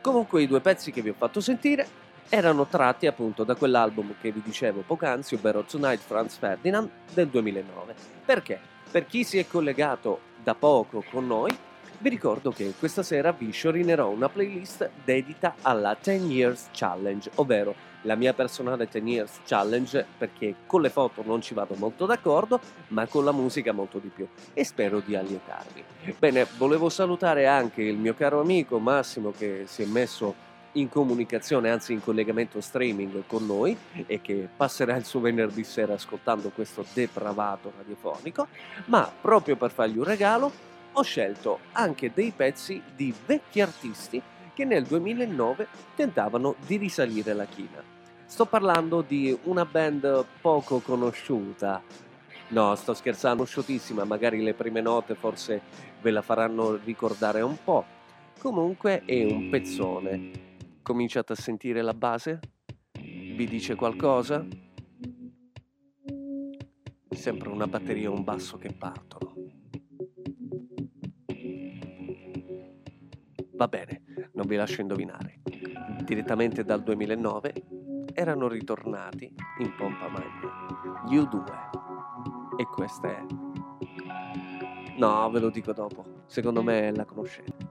Comunque 0.00 0.42
i 0.42 0.46
due 0.46 0.60
pezzi 0.60 0.90
che 0.92 1.02
vi 1.02 1.10
ho 1.10 1.14
fatto 1.14 1.40
sentire 1.40 1.86
erano 2.30 2.66
tratti 2.66 3.06
appunto 3.06 3.44
da 3.44 3.54
quell'album 3.54 4.14
che 4.20 4.32
vi 4.32 4.40
dicevo 4.42 4.82
poc'anzi, 4.86 5.34
ovvero 5.34 5.62
Tonight 5.62 6.00
Franz 6.00 6.36
Ferdinand 6.36 6.88
del 7.12 7.28
2009. 7.28 7.94
Perché? 8.24 8.58
Per 8.90 9.04
chi 9.06 9.24
si 9.24 9.38
è 9.38 9.46
collegato 9.46 10.20
da 10.42 10.54
poco 10.54 11.04
con 11.10 11.26
noi, 11.26 11.54
vi 11.98 12.08
ricordo 12.08 12.50
che 12.50 12.72
questa 12.78 13.02
sera 13.02 13.32
vi 13.32 13.50
sciorinerò 13.50 14.08
una 14.08 14.30
playlist 14.30 14.88
dedita 15.04 15.56
alla 15.60 15.94
10 16.00 16.24
Years 16.24 16.68
Challenge, 16.72 17.30
ovvero 17.34 17.74
la 18.02 18.14
mia 18.14 18.32
personale 18.32 18.88
10 18.90 19.06
Years 19.06 19.40
Challenge 19.44 20.06
perché 20.16 20.54
con 20.66 20.80
le 20.80 20.90
foto 20.90 21.22
non 21.24 21.40
ci 21.40 21.54
vado 21.54 21.74
molto 21.76 22.06
d'accordo, 22.06 22.60
ma 22.88 23.06
con 23.06 23.24
la 23.24 23.32
musica 23.32 23.72
molto 23.72 23.98
di 23.98 24.08
più 24.08 24.26
e 24.52 24.64
spero 24.64 25.00
di 25.00 25.14
allietarvi. 25.16 25.84
Bene, 26.18 26.46
volevo 26.56 26.88
salutare 26.88 27.46
anche 27.46 27.82
il 27.82 27.96
mio 27.96 28.14
caro 28.14 28.40
amico 28.40 28.78
Massimo 28.78 29.32
che 29.36 29.64
si 29.66 29.82
è 29.82 29.86
messo 29.86 30.48
in 30.72 30.88
comunicazione, 30.88 31.70
anzi 31.70 31.92
in 31.92 32.00
collegamento 32.00 32.60
streaming 32.60 33.24
con 33.26 33.44
noi 33.44 33.76
e 34.06 34.20
che 34.20 34.48
passerà 34.56 34.96
il 34.96 35.04
suo 35.04 35.20
venerdì 35.20 35.64
sera 35.64 35.94
ascoltando 35.94 36.50
questo 36.50 36.84
depravato 36.92 37.72
radiofonico, 37.76 38.46
ma 38.86 39.10
proprio 39.20 39.56
per 39.56 39.72
fargli 39.72 39.98
un 39.98 40.04
regalo 40.04 40.68
ho 40.92 41.02
scelto 41.02 41.60
anche 41.72 42.12
dei 42.12 42.32
pezzi 42.34 42.82
di 42.94 43.14
vecchi 43.26 43.60
artisti 43.60 44.20
che 44.54 44.64
nel 44.64 44.84
2009 44.84 45.66
tentavano 45.96 46.56
di 46.66 46.76
risalire 46.76 47.32
la 47.32 47.46
china. 47.46 47.89
Sto 48.30 48.46
parlando 48.46 49.02
di 49.02 49.36
una 49.46 49.64
band 49.64 50.24
poco 50.40 50.78
conosciuta. 50.78 51.82
No, 52.50 52.76
sto 52.76 52.94
scherzando, 52.94 53.38
conosciutissima, 53.38 54.04
magari 54.04 54.40
le 54.40 54.54
prime 54.54 54.80
note 54.80 55.16
forse 55.16 55.60
ve 56.00 56.12
la 56.12 56.22
faranno 56.22 56.76
ricordare 56.76 57.40
un 57.40 57.56
po'. 57.62 57.84
Comunque 58.38 59.04
è 59.04 59.24
un 59.24 59.50
pezzone. 59.50 60.30
Cominciate 60.80 61.32
a 61.32 61.36
sentire 61.36 61.82
la 61.82 61.92
base? 61.92 62.38
Vi 62.92 63.46
dice 63.48 63.74
qualcosa? 63.74 64.46
Sempre 67.10 67.48
una 67.48 67.66
batteria 67.66 68.04
e 68.04 68.12
un 68.12 68.22
basso 68.22 68.58
che 68.58 68.72
partono. 68.72 69.34
Va 73.54 73.66
bene, 73.66 74.02
non 74.34 74.46
vi 74.46 74.54
lascio 74.54 74.80
indovinare. 74.80 75.40
Direttamente 76.04 76.64
dal 76.64 76.82
2009 76.82 77.79
erano 78.20 78.48
ritornati 78.48 79.34
in 79.60 79.74
pompa 79.76 80.06
magna. 80.08 81.02
Gli 81.06 81.16
U2. 81.16 82.58
E 82.58 82.64
questa 82.66 83.08
è... 83.08 83.24
No, 84.98 85.30
ve 85.30 85.40
lo 85.40 85.48
dico 85.48 85.72
dopo. 85.72 86.04
Secondo 86.26 86.62
me 86.62 86.92
la 86.94 87.06
conoscete. 87.06 87.68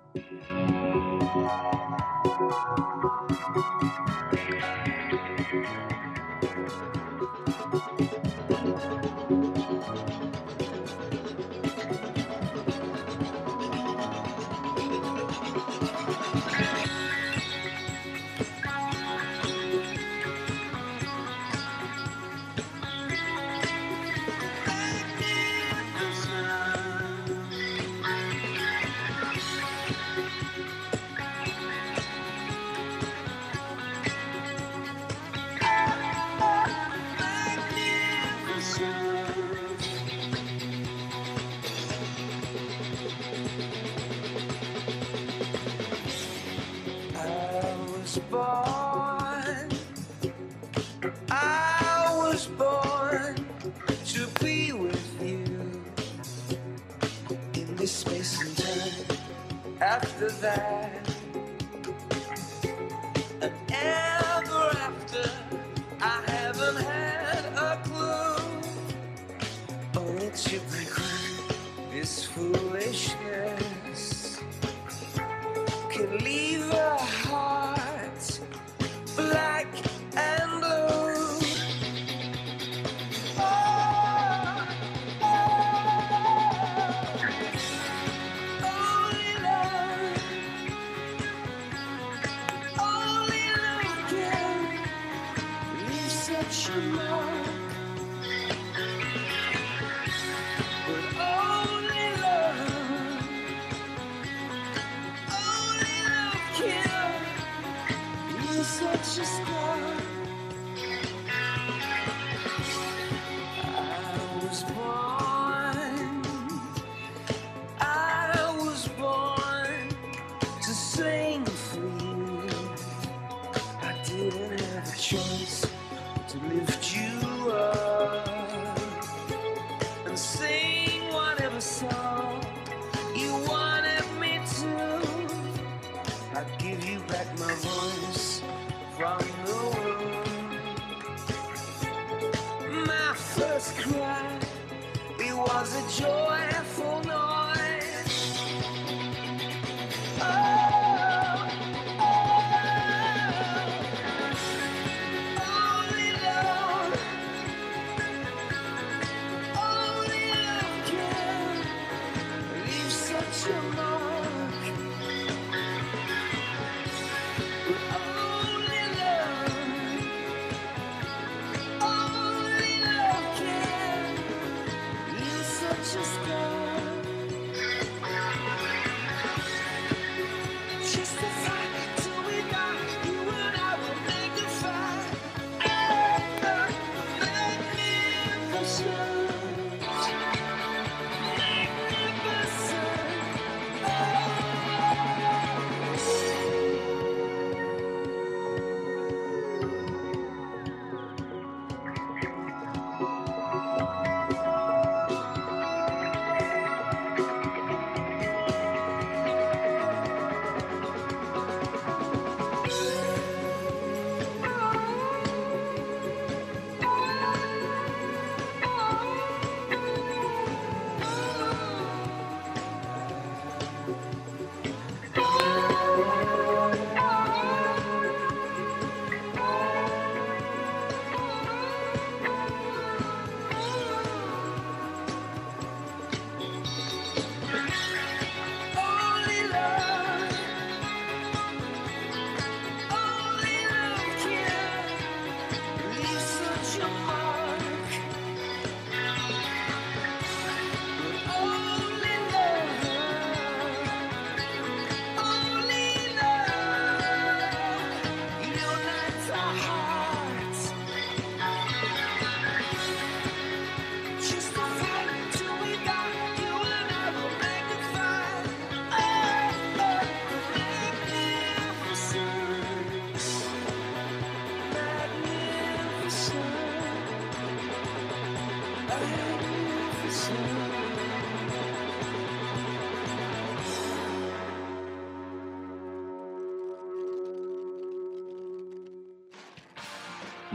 desire. 60.20 60.89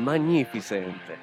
Magnificente. 0.04 1.16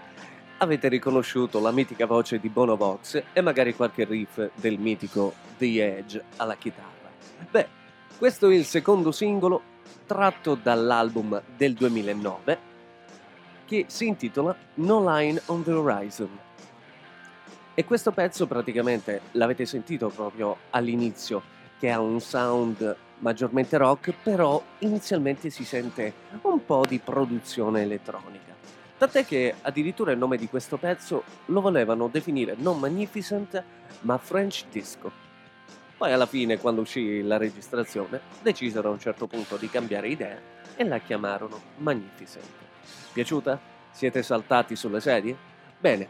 Avete 0.58 0.88
riconosciuto 0.88 1.60
la 1.60 1.72
mitica 1.72 2.08
voce 2.08 2.40
di 2.40 2.50
Bono 2.50 2.76
Vox 2.76 3.22
e 3.32 3.42
magari 3.42 3.76
qualche 3.76 4.06
riff 4.06 4.50
del 4.56 4.80
mitico 4.80 5.36
The 5.60 5.98
Edge 5.98 6.24
alla 6.38 6.56
chitarra. 6.56 7.10
Beh, 7.52 7.68
questo 8.18 8.50
è 8.50 8.56
il 8.56 8.66
secondo 8.66 9.12
singolo 9.12 9.62
tratto 10.08 10.56
dall'album 10.56 11.44
del 11.56 11.74
2009 11.74 12.58
che 13.66 13.86
si 13.88 14.08
intitola 14.08 14.56
No 14.76 15.08
Line 15.08 15.40
on 15.46 15.64
the 15.64 15.72
Horizon. 15.74 16.40
E 17.76 17.86
questo 17.86 18.12
pezzo 18.12 18.48
praticamente 18.48 19.22
l'avete 19.34 19.68
sentito 19.68 20.10
proprio 20.10 20.58
all'inizio, 20.72 21.44
che 21.80 21.92
ha 21.92 22.00
un 22.00 22.20
sound 22.20 22.96
maggiormente 23.20 23.78
rock, 23.78 24.12
però 24.24 24.62
inizialmente 24.80 25.52
si 25.52 25.64
sente 25.64 26.14
un 26.42 26.66
po' 26.66 26.84
di 26.88 26.98
produzione 26.98 27.84
elettronica. 27.84 28.51
Tant'è 29.02 29.26
che 29.26 29.56
addirittura 29.64 30.12
il 30.12 30.20
nome 30.20 30.38
di 30.38 30.48
questo 30.48 30.78
pezzo 30.78 31.24
lo 31.46 31.60
volevano 31.60 32.08
definire 32.08 32.54
non 32.56 32.78
Magnificent, 32.78 33.64
ma 34.02 34.20
French 34.20 34.66
Disco. 34.70 35.12
Poi 35.98 36.12
alla 36.12 36.28
fine, 36.28 36.60
quando 36.60 36.82
uscì 36.82 37.24
la 37.24 37.38
registrazione, 37.38 38.22
decisero 38.44 38.90
a 38.90 38.92
un 38.92 39.00
certo 39.00 39.26
punto 39.26 39.58
di 39.58 39.68
cambiare 39.72 40.08
idea 40.08 40.40
e 40.76 40.84
la 40.84 41.00
chiamarono 41.00 41.60
Magnificent. 41.78 42.46
Piaciuta? 43.12 43.60
Siete 43.90 44.22
saltati 44.22 44.76
sulle 44.76 45.02
sedie? 45.02 45.36
Bene, 45.80 46.08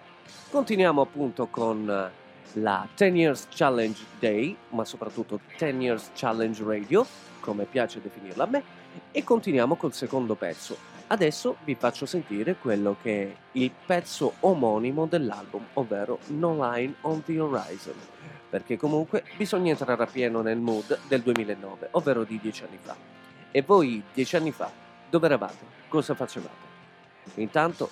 continuiamo 0.49 0.99
appunto 0.99 1.47
con 1.47 1.89
eh, 1.89 2.59
la 2.59 2.85
10 2.93 3.15
Years 3.17 3.47
Challenge 3.51 4.01
Day, 4.19 4.53
ma 4.71 4.83
soprattutto 4.83 5.39
10 5.57 5.77
Years 5.77 6.09
Challenge 6.13 6.61
Radio, 6.61 7.07
come 7.39 7.63
piace 7.63 8.01
definirla 8.01 8.43
a 8.43 8.47
me, 8.47 8.63
e 9.11 9.23
continuiamo 9.23 9.77
col 9.77 9.93
secondo 9.93 10.35
pezzo. 10.35 10.90
Adesso 11.11 11.57
vi 11.65 11.75
faccio 11.75 12.05
sentire 12.05 12.55
quello 12.55 12.95
che 13.01 13.23
è 13.23 13.35
il 13.51 13.69
pezzo 13.85 14.35
omonimo 14.39 15.07
dell'album, 15.07 15.61
ovvero 15.73 16.19
No 16.27 16.53
Line 16.53 16.95
on 17.01 17.21
the 17.25 17.37
Horizon, 17.37 17.95
perché 18.49 18.77
comunque 18.77 19.25
bisogna 19.35 19.71
entrare 19.71 20.01
a 20.01 20.05
pieno 20.05 20.41
nel 20.41 20.59
mood 20.59 20.97
del 21.09 21.21
2009, 21.21 21.89
ovvero 21.91 22.23
di 22.23 22.39
dieci 22.39 22.63
anni 22.63 22.77
fa. 22.81 22.95
E 23.51 23.61
voi, 23.61 24.01
dieci 24.13 24.37
anni 24.37 24.53
fa, 24.53 24.71
dove 25.09 25.25
eravate? 25.25 25.65
Cosa 25.89 26.15
facevate? 26.15 26.69
Intanto 27.35 27.89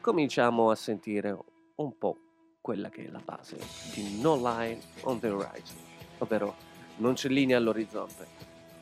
cominciamo 0.00 0.70
a 0.70 0.74
sentire 0.74 1.36
un 1.74 1.98
po' 1.98 2.16
quella 2.62 2.88
che 2.88 3.04
è 3.04 3.10
la 3.10 3.20
base 3.22 3.58
di 3.92 4.22
No 4.22 4.36
Line 4.36 4.80
on 5.02 5.20
the 5.20 5.28
Horizon, 5.28 5.76
ovvero 6.16 6.54
non 6.96 7.12
c'è 7.12 7.28
linea 7.28 7.58
all'orizzonte. 7.58 8.26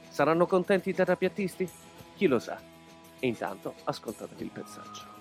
Saranno 0.08 0.46
contenti 0.46 0.90
i 0.90 0.94
terapiattisti? 0.94 1.68
Chi 2.14 2.28
lo 2.28 2.38
sa? 2.38 2.71
E 3.24 3.28
intanto 3.28 3.74
ascoltatevi 3.84 4.42
il 4.42 4.50
pezzaggio. 4.50 5.11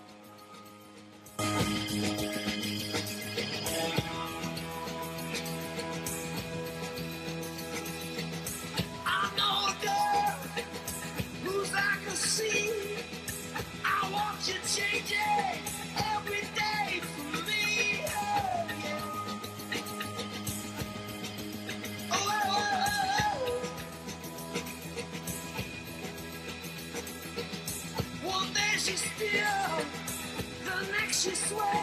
swear. 31.51 31.80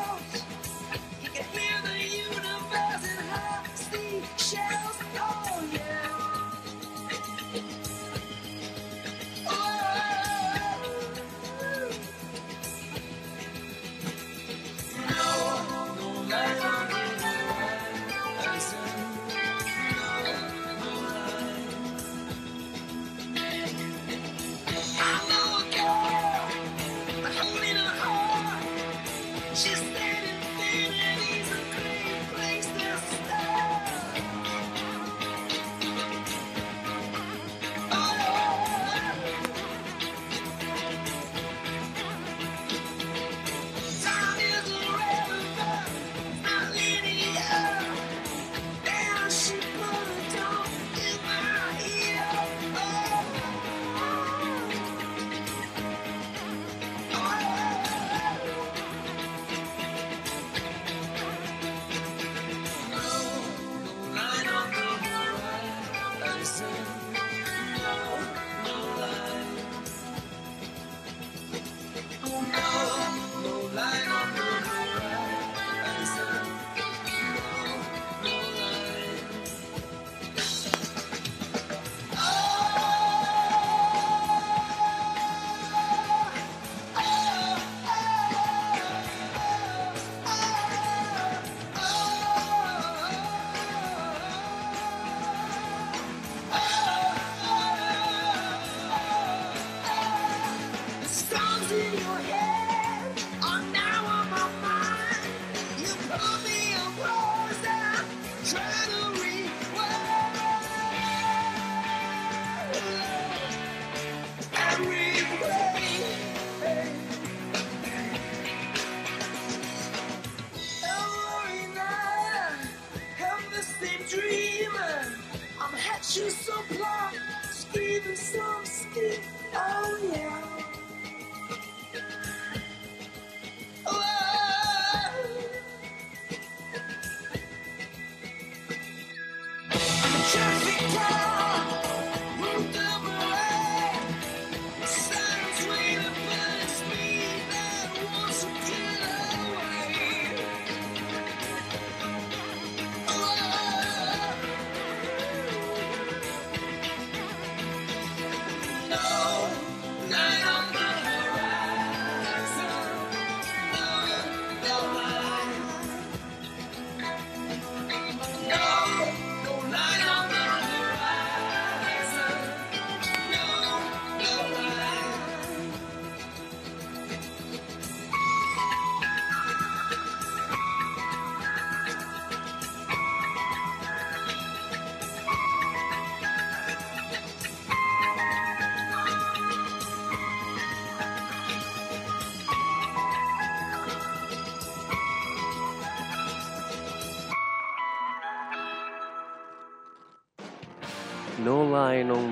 No, 158.88 159.37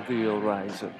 On 0.08 0.14
the 0.14 0.26
Horizon. 0.26 0.92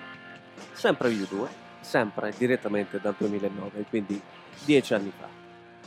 Sempre 0.73 1.11
io 1.11 1.27
due, 1.27 1.49
sempre 1.81 2.33
direttamente 2.37 2.99
dal 3.01 3.15
2009, 3.17 3.85
quindi 3.89 4.21
dieci 4.65 4.95
anni 4.95 5.13
fa. 5.17 5.29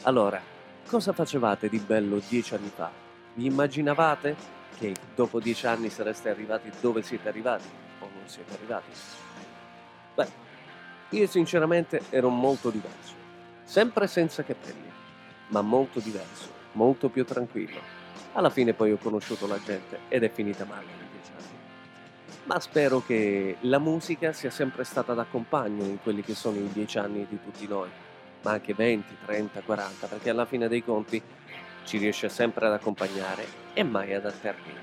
Allora, 0.04 0.42
cosa 0.88 1.12
facevate 1.12 1.68
di 1.68 1.80
bello 1.80 2.22
dieci 2.28 2.56
anni 2.56 2.72
fa? 2.74 2.90
Vi 3.34 3.46
immaginavate 3.46 4.36
che 4.78 4.96
dopo 5.16 5.40
dieci 5.40 5.68
anni 5.68 5.90
sareste 5.90 6.30
arrivati 6.30 6.72
dove 6.80 7.02
siete 7.02 7.28
arrivati? 7.28 7.68
O 8.00 8.10
non 8.14 8.28
siete 8.28 8.54
arrivati? 8.54 8.92
Beh, 10.16 10.28
io 11.10 11.28
sinceramente 11.28 12.04
ero 12.10 12.30
molto 12.30 12.70
diverso. 12.70 13.14
Sempre 13.66 14.08
senza 14.08 14.44
capelli, 14.44 14.90
ma 15.50 15.62
molto 15.62 16.00
diverso, 16.00 16.50
molto 16.74 17.10
più 17.10 17.26
tranquillo. 17.26 17.80
Alla 18.34 18.50
fine 18.50 18.74
poi 18.74 18.94
ho 18.94 18.98
conosciuto 18.98 19.46
la 19.46 19.60
gente 19.62 20.00
ed 20.08 20.24
è 20.24 20.30
finita 20.30 20.64
male. 20.64 21.09
Ma 22.50 22.60
spero 22.60 23.04
che 23.06 23.58
la 23.62 23.78
musica 23.78 24.34
sia 24.34 24.50
sempre 24.50 24.84
stata 24.84 25.14
d'accompagno 25.14 25.84
in 25.84 26.02
quelli 26.02 26.24
che 26.24 26.34
sono 26.34 26.58
i 26.58 26.68
dieci 26.74 26.98
anni 26.98 27.28
di 27.30 27.38
tutti 27.44 27.68
noi, 27.68 27.90
ma 28.42 28.54
anche 28.54 28.74
20, 28.74 29.18
30, 29.24 29.62
40, 29.62 30.08
perché 30.08 30.32
alla 30.32 30.48
fine 30.48 30.68
dei 30.68 30.84
conti 30.84 31.22
ci 31.84 32.00
riesce 32.00 32.28
sempre 32.28 32.66
ad 32.66 32.74
accompagnare 32.74 33.46
e 33.74 33.84
mai 33.84 34.16
ad 34.16 34.26
atternire. 34.26 34.82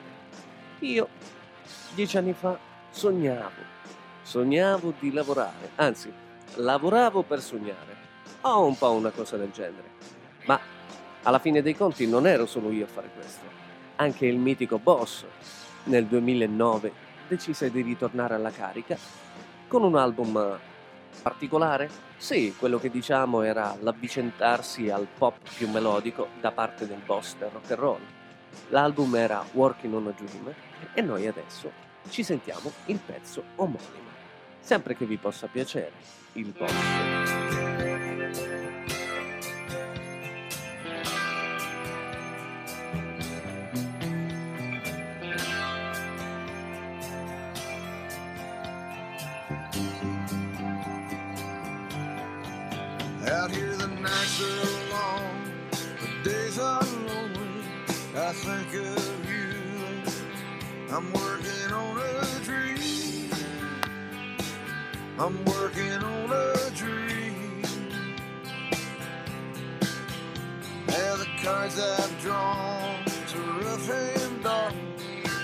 Io, 0.79 1.09
dieci 1.97 2.17
anni 2.17 2.35
fa, 2.35 2.57
sognavo, 2.91 3.61
sognavo 4.23 4.95
di 5.01 5.13
lavorare, 5.13 5.71
anzi, 5.75 6.13
lavoravo 6.55 7.23
per 7.23 7.41
sognare. 7.41 7.97
Ho 8.43 8.65
un 8.65 8.79
po' 8.79 8.93
una 8.93 9.11
cosa 9.11 9.37
del 9.37 9.51
genere. 9.51 9.91
Ma 10.45 10.61
alla 11.25 11.41
fine 11.41 11.63
dei 11.63 11.75
conti 11.75 12.07
non 12.07 12.29
ero 12.29 12.47
solo 12.47 12.71
io 12.71 12.85
a 12.85 12.89
fare 12.89 13.11
questo. 13.13 13.45
Anche 13.97 14.25
il 14.27 14.39
mitico 14.39 14.79
boss 14.79 15.25
nel 15.87 16.07
2009 16.07 17.06
decise 17.27 17.71
di 17.71 17.83
ritornare 17.83 18.35
alla 18.35 18.51
carica 18.51 18.97
con 19.69 19.83
un 19.83 19.97
album 19.97 20.59
particolare? 21.23 21.91
Sì, 22.17 22.55
quello 22.59 22.79
che 22.79 22.91
diciamo 22.91 23.43
era 23.43 23.77
l'avvicentarsi 23.81 24.91
al 24.91 25.07
pop 25.17 25.37
più 25.57 25.69
melodico 25.69 26.29
da 26.41 26.53
parte 26.53 26.87
del 26.87 27.01
boss 27.05 27.37
del 27.37 27.51
rock 27.51 27.71
and 27.71 27.81
roll. 27.81 28.01
L'album 28.69 29.15
era 29.17 29.45
Working 29.53 29.95
on 29.95 30.07
a 30.09 30.15
Dream 30.17 30.55
e 30.95 31.01
noi 31.03 31.27
adesso 31.27 31.71
ci 32.09 32.23
sentiamo 32.23 32.73
il 32.87 32.99
pezzo 33.05 33.43
omonimo. 33.57 34.15
Sempre 34.61 34.97
che 34.97 35.05
vi 35.05 35.17
possa 35.17 35.47
piacere, 35.47 35.93
il 36.33 36.53
boss. 36.57 37.66
I'm 60.97 61.13
working 61.13 61.73
on 61.75 61.99
a 61.99 62.41
dream. 62.43 63.31
I'm 65.19 65.45
working 65.45 65.93
on 65.93 66.33
a 66.33 66.71
dream. 66.71 67.63
Yeah, 70.89 71.17
the 71.17 71.29
cards 71.43 71.79
I've 71.79 72.19
drawn 72.23 73.05
to 73.05 73.39
rough 73.61 73.91
and 73.91 74.43
dark. 74.43 74.73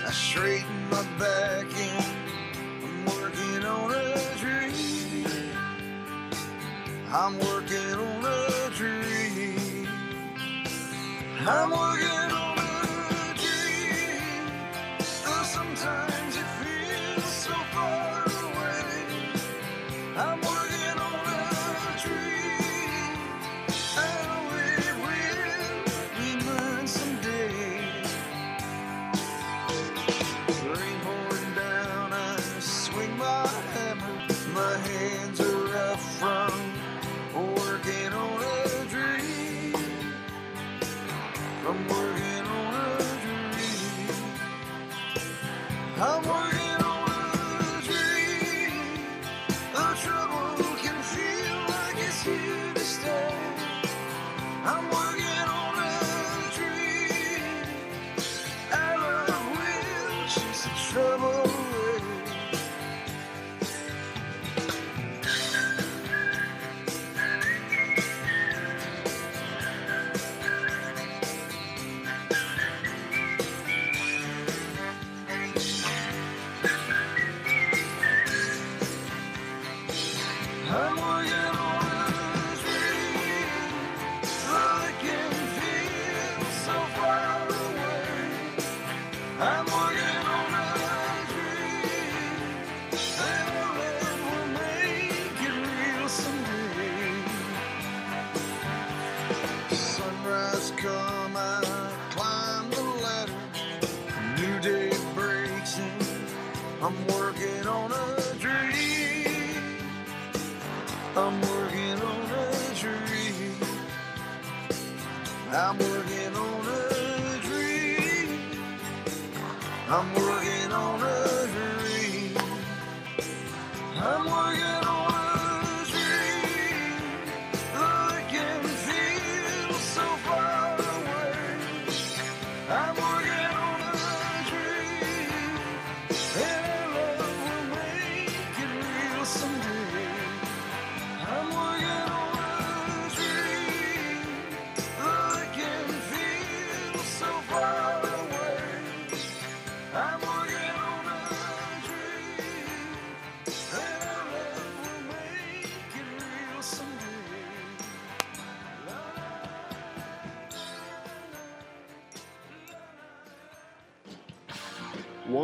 I 0.07 0.09
straighten 0.09 0.89
my 0.89 1.03
back 1.19 1.67
in. 1.77 2.03
I'm 2.83 3.05
working 3.05 3.63
on 3.63 3.91
a 3.93 4.35
dream. 4.39 5.27
I'm 7.11 7.37
working 7.37 7.93
on 7.93 8.25
a 8.25 8.69
dream. 8.71 9.87
I'm 11.47 11.69
working 11.69 12.32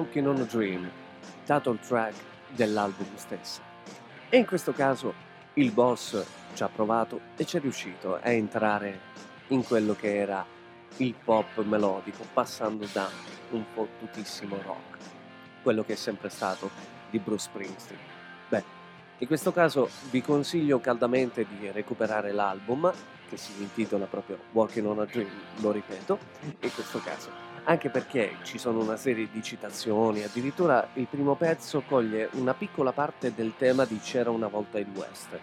Walking 0.10 0.26
on 0.26 0.42
a 0.42 0.46
Dream, 0.46 0.90
title 1.46 1.78
track 1.86 2.16
dell'album 2.56 3.06
stesso. 3.14 3.62
E 4.30 4.38
in 4.38 4.46
questo 4.48 4.72
caso 4.72 5.14
il 5.54 5.72
boss 5.72 6.26
ci 6.56 6.64
ha 6.64 6.68
provato 6.68 7.20
e 7.36 7.46
ci 7.46 7.58
è 7.58 7.60
riuscito 7.60 8.16
a 8.16 8.32
entrare 8.32 9.00
in 9.50 9.64
quello 9.64 9.94
che 9.94 10.18
era 10.18 10.44
il 10.98 11.14
pop 11.14 11.64
melodico, 11.64 12.26
passando 12.34 12.88
da 12.92 13.08
un 13.52 13.64
fottutissimo 13.72 14.60
rock, 14.64 14.98
quello 15.62 15.84
che 15.84 15.94
è 15.94 15.96
sempre 15.96 16.30
stato 16.30 16.72
di 17.12 17.20
Bruce 17.20 17.44
Springsteen. 17.44 18.00
Beh, 18.50 18.64
in 19.20 19.28
questo 19.28 19.52
caso 19.52 19.92
vi 20.10 20.24
consiglio 20.24 20.80
caldamente 20.80 21.46
di 21.46 21.70
recuperare 21.70 22.32
l'album 22.32 22.92
che 23.30 23.38
si 23.38 23.52
intitola 23.60 24.08
proprio 24.08 24.40
Walking 24.54 24.88
on 24.88 25.02
a 25.02 25.06
Dream, 25.06 25.30
lo 25.58 25.70
ripeto, 25.70 26.18
in 26.62 26.74
questo 26.74 27.00
caso, 27.00 27.49
anche 27.70 27.92
perché 27.92 28.38
ci 28.42 28.58
sono 28.58 28.82
una 28.82 28.98
serie 28.98 29.30
di 29.32 29.44
citazioni, 29.44 30.24
addirittura 30.24 30.90
il 30.94 31.06
primo 31.06 31.36
pezzo 31.36 31.84
coglie 31.88 32.28
una 32.32 32.56
piccola 32.56 32.92
parte 32.92 33.36
del 33.36 33.54
tema 33.58 33.86
di 33.86 34.00
C'era 34.00 34.32
una 34.32 34.48
volta 34.48 34.80
il 34.80 34.88
West. 34.96 35.38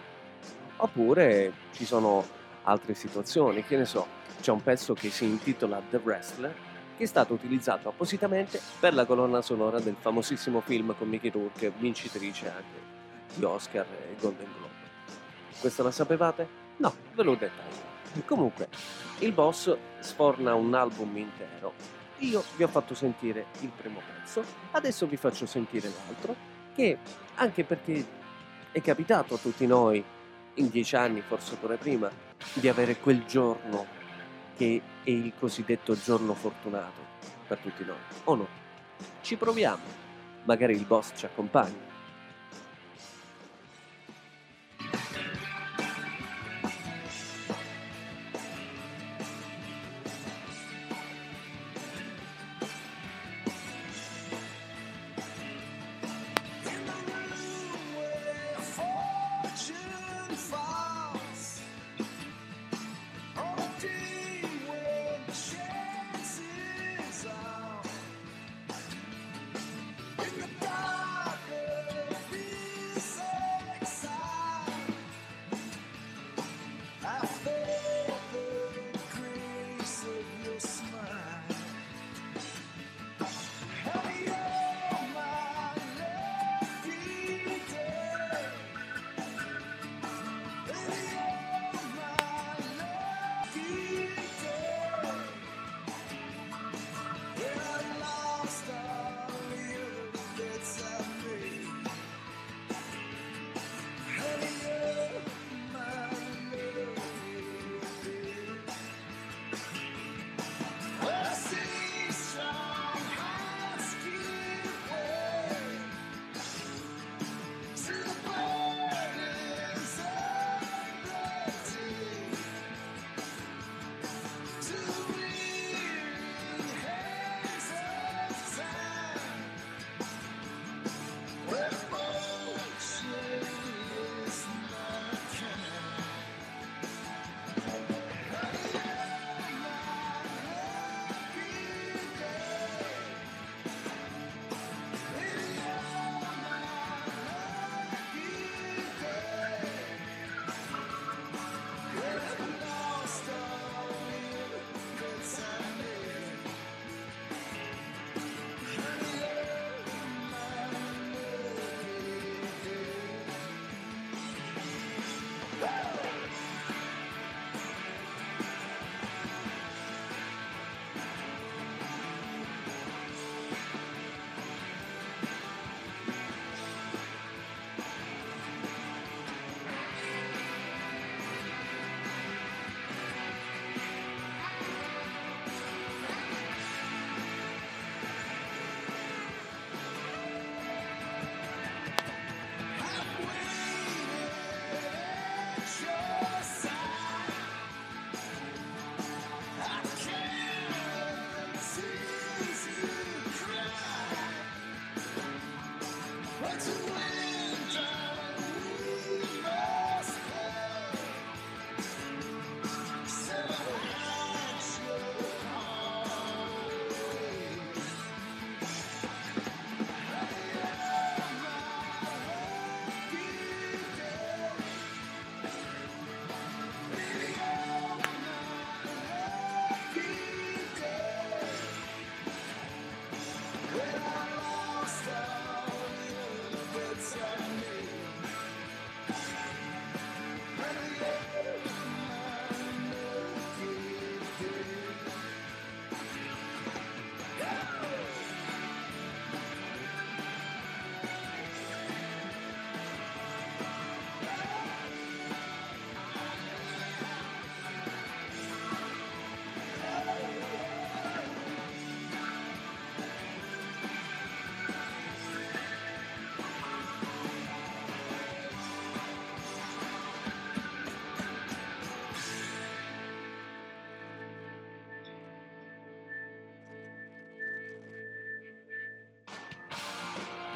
Oppure 0.75 1.53
ci 1.71 1.85
sono 1.85 2.25
altre 2.63 2.95
situazioni, 2.95 3.63
che 3.63 3.77
ne 3.77 3.85
so, 3.85 4.05
c'è 4.41 4.51
un 4.51 4.61
pezzo 4.61 4.93
che 4.93 5.09
si 5.09 5.23
intitola 5.23 5.81
The 5.89 6.01
Wrestler 6.03 6.53
che 6.97 7.03
è 7.03 7.07
stato 7.07 7.33
utilizzato 7.33 7.87
appositamente 7.87 8.59
per 8.77 8.93
la 8.93 9.05
colonna 9.05 9.41
sonora 9.41 9.79
del 9.79 9.95
famosissimo 9.97 10.59
film 10.59 10.93
con 10.97 11.07
Mickey 11.07 11.29
Rourke, 11.29 11.71
vincitrice 11.77 12.49
anche 12.49 13.35
di 13.35 13.43
Oscar 13.45 13.85
e 13.85 14.15
Golden 14.19 14.51
Globe. 14.51 14.73
Questo 15.61 15.81
la 15.81 15.91
sapevate? 15.91 16.47
No, 16.77 16.93
ve 17.13 17.23
l'ho 17.23 17.35
detta 17.35 17.61
io. 17.61 18.23
Comunque, 18.25 18.67
il 19.19 19.31
boss 19.31 19.73
sforna 19.99 20.55
un 20.55 20.73
album 20.73 21.15
intero. 21.15 21.96
Io 22.19 22.43
vi 22.55 22.63
ho 22.63 22.67
fatto 22.67 22.95
sentire 22.95 23.45
il 23.61 23.69
primo 23.69 24.01
pezzo, 24.01 24.43
adesso 24.71 25.05
vi 25.05 25.17
faccio 25.17 25.45
sentire 25.45 25.89
l'altro, 25.89 26.35
che 26.73 26.97
anche 27.35 27.63
perché 27.63 28.05
è 28.71 28.81
capitato 28.81 29.35
a 29.35 29.37
tutti 29.37 29.67
noi, 29.67 30.03
in 30.55 30.69
dieci 30.69 30.95
anni, 30.95 31.21
forse 31.21 31.55
pure 31.55 31.77
prima, 31.77 32.09
di 32.53 32.67
avere 32.67 32.97
quel 32.97 33.23
giorno 33.25 33.85
che 34.55 34.81
è 35.03 35.09
il 35.09 35.33
cosiddetto 35.37 35.95
giorno 35.95 36.33
fortunato 36.33 37.05
per 37.47 37.59
tutti 37.59 37.85
noi, 37.85 37.97
o 38.23 38.35
no? 38.35 38.47
Ci 39.21 39.35
proviamo, 39.35 39.83
magari 40.45 40.73
il 40.73 40.85
boss 40.85 41.11
ci 41.15 41.25
accompagna. 41.25 41.86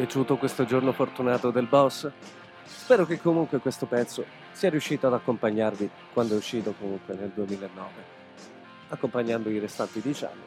piaciuto 0.01 0.37
questo 0.37 0.65
giorno 0.65 0.93
fortunato 0.93 1.51
del 1.51 1.67
boss? 1.67 2.09
Spero 2.63 3.05
che 3.05 3.21
comunque 3.21 3.59
questo 3.59 3.85
pezzo 3.85 4.25
sia 4.51 4.71
riuscito 4.71 5.05
ad 5.05 5.13
accompagnarvi 5.13 5.87
quando 6.11 6.33
è 6.33 6.37
uscito 6.37 6.73
comunque 6.79 7.13
nel 7.13 7.29
2009, 7.29 7.91
accompagnando 8.89 9.51
i 9.51 9.59
restanti 9.59 10.01
dieci 10.01 10.25
anni. 10.25 10.41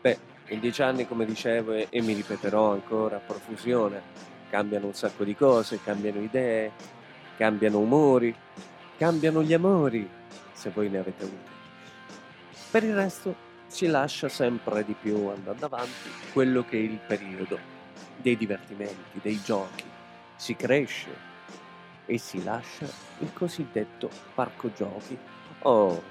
Beh, 0.00 0.18
in 0.48 0.58
dieci 0.58 0.82
anni 0.82 1.06
come 1.06 1.24
dicevo 1.24 1.74
e, 1.88 2.02
mi 2.02 2.14
ripeterò 2.14 2.72
ancora 2.72 3.18
a 3.18 3.20
profusione, 3.20 4.02
cambiano 4.50 4.86
un 4.86 4.94
sacco 4.94 5.22
di 5.22 5.36
cose, 5.36 5.80
cambiano 5.84 6.20
idee, 6.20 6.72
cambiano 7.36 7.78
umori, 7.78 8.34
cambiano 8.98 9.40
gli 9.40 9.54
amori, 9.54 10.08
se 10.50 10.70
voi 10.70 10.88
ne 10.88 10.98
avete 10.98 11.22
avuti. 11.22 11.50
Per 12.72 12.82
il 12.82 12.94
resto 12.96 13.36
si 13.68 13.86
lascia 13.86 14.28
sempre 14.28 14.84
di 14.84 14.96
più 15.00 15.28
andando 15.28 15.66
avanti 15.66 16.10
quello 16.32 16.64
che 16.64 16.76
è 16.76 16.80
il 16.80 16.98
periodo 17.06 17.75
dei 18.16 18.36
divertimenti, 18.36 19.20
dei 19.20 19.40
giochi, 19.42 19.84
si 20.36 20.54
cresce 20.56 21.34
e 22.06 22.18
si 22.18 22.42
lascia 22.42 22.86
il 23.18 23.32
cosiddetto 23.32 24.08
parco 24.34 24.72
giochi 24.72 25.16
o 25.62 26.02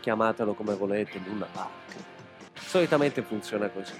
chiamatelo 0.00 0.54
come 0.54 0.74
volete 0.74 1.18
Luna 1.18 1.46
Park. 1.46 1.94
Solitamente 2.54 3.22
funziona 3.22 3.68
così. 3.68 3.94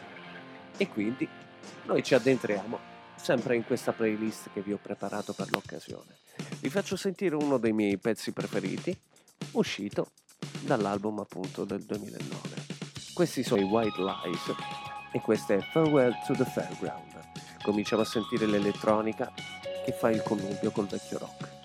E 0.76 0.88
quindi 0.88 1.28
noi 1.84 2.02
ci 2.02 2.14
addentriamo 2.14 2.78
sempre 3.16 3.56
in 3.56 3.64
questa 3.64 3.92
playlist 3.92 4.50
che 4.52 4.60
vi 4.60 4.72
ho 4.72 4.78
preparato 4.80 5.32
per 5.32 5.50
l'occasione. 5.50 6.16
Vi 6.60 6.70
faccio 6.70 6.96
sentire 6.96 7.34
uno 7.34 7.58
dei 7.58 7.72
miei 7.72 7.98
pezzi 7.98 8.32
preferiti, 8.32 8.96
uscito 9.52 10.10
dall'album 10.60 11.18
appunto 11.20 11.64
del 11.64 11.82
2009. 11.82 12.66
Questi 13.12 13.42
sono 13.42 13.60
i 13.60 13.64
White 13.64 14.00
Lies 14.00 14.88
e 15.11 15.20
questa 15.20 15.54
è 15.54 15.61
Farewell 15.61 16.14
to 16.26 16.34
the 16.34 16.44
Fairground. 16.44 17.16
Cominciamo 17.62 18.02
a 18.02 18.04
sentire 18.04 18.46
l'elettronica 18.46 19.32
che 19.84 19.92
fa 19.92 20.11
il 20.11 20.22
connubio 20.22 20.70
col 20.70 20.86
vecchio 20.86 21.18
rock. 21.18 21.57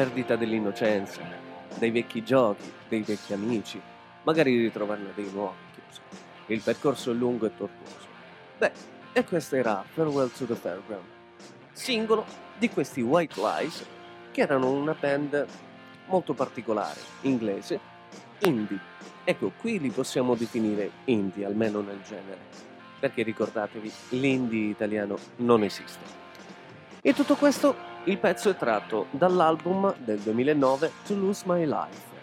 perdita 0.00 0.34
dell'innocenza, 0.34 1.20
dei 1.76 1.90
vecchi 1.90 2.24
giochi, 2.24 2.72
dei 2.88 3.02
vecchi 3.02 3.34
amici, 3.34 3.78
magari 4.22 4.56
ritrovarne 4.56 5.12
dei 5.14 5.28
nuovi, 5.30 5.58
chiuso. 5.74 6.00
Il 6.46 6.62
percorso 6.62 7.10
è 7.10 7.14
lungo 7.14 7.44
e 7.44 7.54
tortuoso. 7.54 8.06
Beh, 8.56 8.72
e 9.12 9.24
questo 9.24 9.56
era 9.56 9.84
Farewell 9.92 10.30
to 10.30 10.46
the 10.46 10.54
Fairground, 10.54 11.04
singolo 11.72 12.24
di 12.56 12.70
questi 12.70 13.02
White 13.02 13.38
Lies, 13.38 13.84
che 14.30 14.40
erano 14.40 14.70
una 14.70 14.96
band 14.98 15.46
molto 16.06 16.32
particolare, 16.32 17.00
inglese, 17.22 17.78
indie. 18.38 18.80
Ecco, 19.24 19.52
qui 19.60 19.78
li 19.78 19.90
possiamo 19.90 20.34
definire 20.34 20.90
indie, 21.04 21.44
almeno 21.44 21.82
nel 21.82 22.00
genere, 22.08 22.38
perché 22.98 23.22
ricordatevi, 23.22 23.92
l'indie 24.10 24.70
italiano 24.70 25.18
non 25.36 25.62
esiste. 25.62 26.18
E 27.02 27.12
tutto 27.12 27.34
questo 27.34 27.89
il 28.04 28.16
pezzo 28.16 28.48
è 28.48 28.56
tratto 28.56 29.08
dall'album 29.10 29.94
del 29.98 30.18
2009 30.20 30.90
To 31.06 31.14
Lose 31.16 31.42
My 31.46 31.66
Life, 31.66 32.16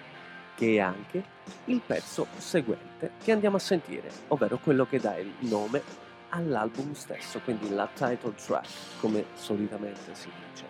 che 0.55 0.73
è 0.73 0.79
anche 0.79 1.23
il 1.65 1.81
pezzo 1.85 2.25
seguente 2.37 3.11
che 3.23 3.31
andiamo 3.31 3.57
a 3.57 3.59
sentire, 3.59 4.09
ovvero 4.29 4.57
quello 4.57 4.87
che 4.87 4.99
dà 4.99 5.15
il 5.17 5.31
nome 5.41 5.83
all'album 6.29 6.93
stesso, 6.93 7.39
quindi 7.41 7.69
la 7.69 7.87
title 7.93 8.33
track, 8.33 8.67
come 8.99 9.25
solitamente 9.35 10.15
si 10.15 10.29
dice. 10.49 10.65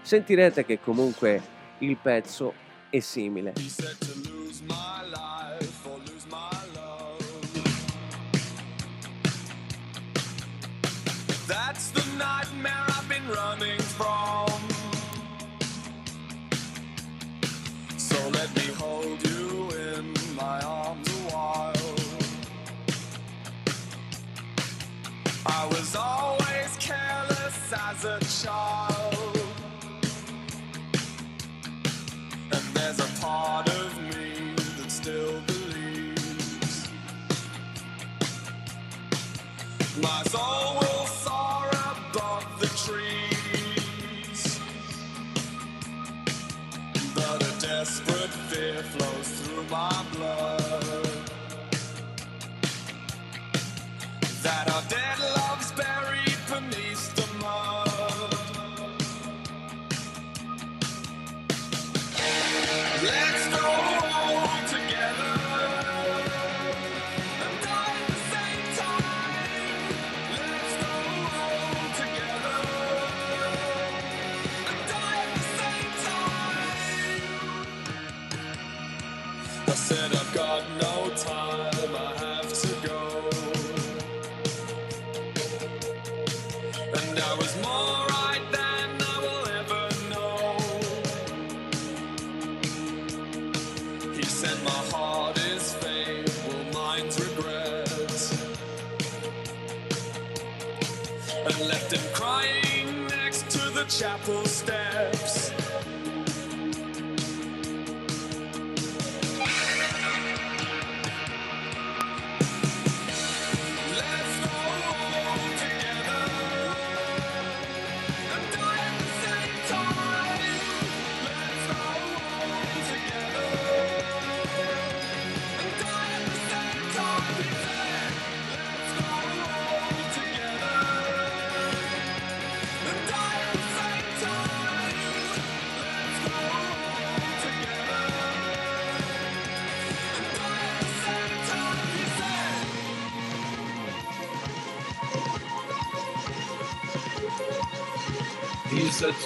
Sentirete 0.00 0.64
che 0.64 0.80
comunque 0.80 1.42
il 1.78 1.96
pezzo 1.98 2.54
è 2.88 3.00
simile. 3.00 3.52
He 3.56 3.68
said 3.68 3.98
to 3.98 4.30
lose 4.30 4.62
my 4.62 5.06
life. 5.10 5.85
a 28.06 28.20
child. 28.20 29.38
And 32.52 32.64
there's 32.74 33.00
a 33.00 33.20
part 33.20 33.68
of 33.68 34.00
me 34.02 34.54
that 34.78 34.90
still 34.90 35.40
believes 35.46 36.88
my 40.00 40.22
soul 40.24 40.74
will 40.80 41.06
soar 41.06 41.68
above 41.94 42.46
the 42.60 42.70
trees. 42.84 44.60
But 47.14 47.42
a 47.42 47.60
desperate 47.60 48.34
fear 48.50 48.82
flows 48.82 49.28
through 49.40 49.64
my 49.64 50.04
blood 50.12 51.08
that 54.42 54.70
our 54.70 54.82
deadline. 54.88 55.35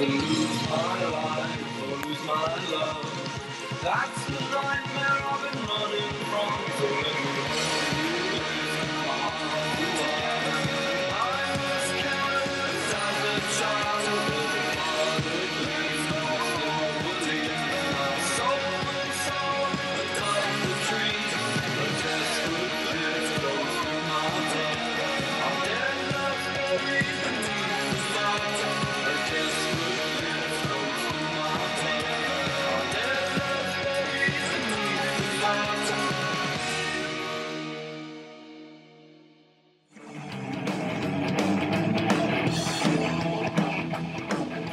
to 0.01 0.07
lose 0.07 0.70
my 0.70 1.05
life, 1.11 1.82
or 1.82 2.09
lose 2.09 2.24
my 2.24 2.32
love. 2.72 3.84
I 3.84 4.09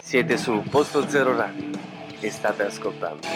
Siete 0.08 0.38
su 0.38 0.64
Posto 0.72 1.06
Zero 1.10 1.36
Radio 1.36 1.70
e 2.22 2.32
state 2.32 2.64
ascoltando. 2.64 3.28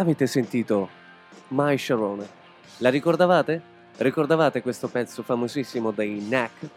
Avete 0.00 0.28
sentito 0.28 0.97
My 1.48 1.78
Sharona? 1.78 2.26
La 2.78 2.90
ricordavate? 2.90 3.76
Ricordavate 3.96 4.60
questo 4.60 4.88
pezzo 4.88 5.22
famosissimo 5.22 5.92
dei 5.92 6.18
Knack? 6.18 6.68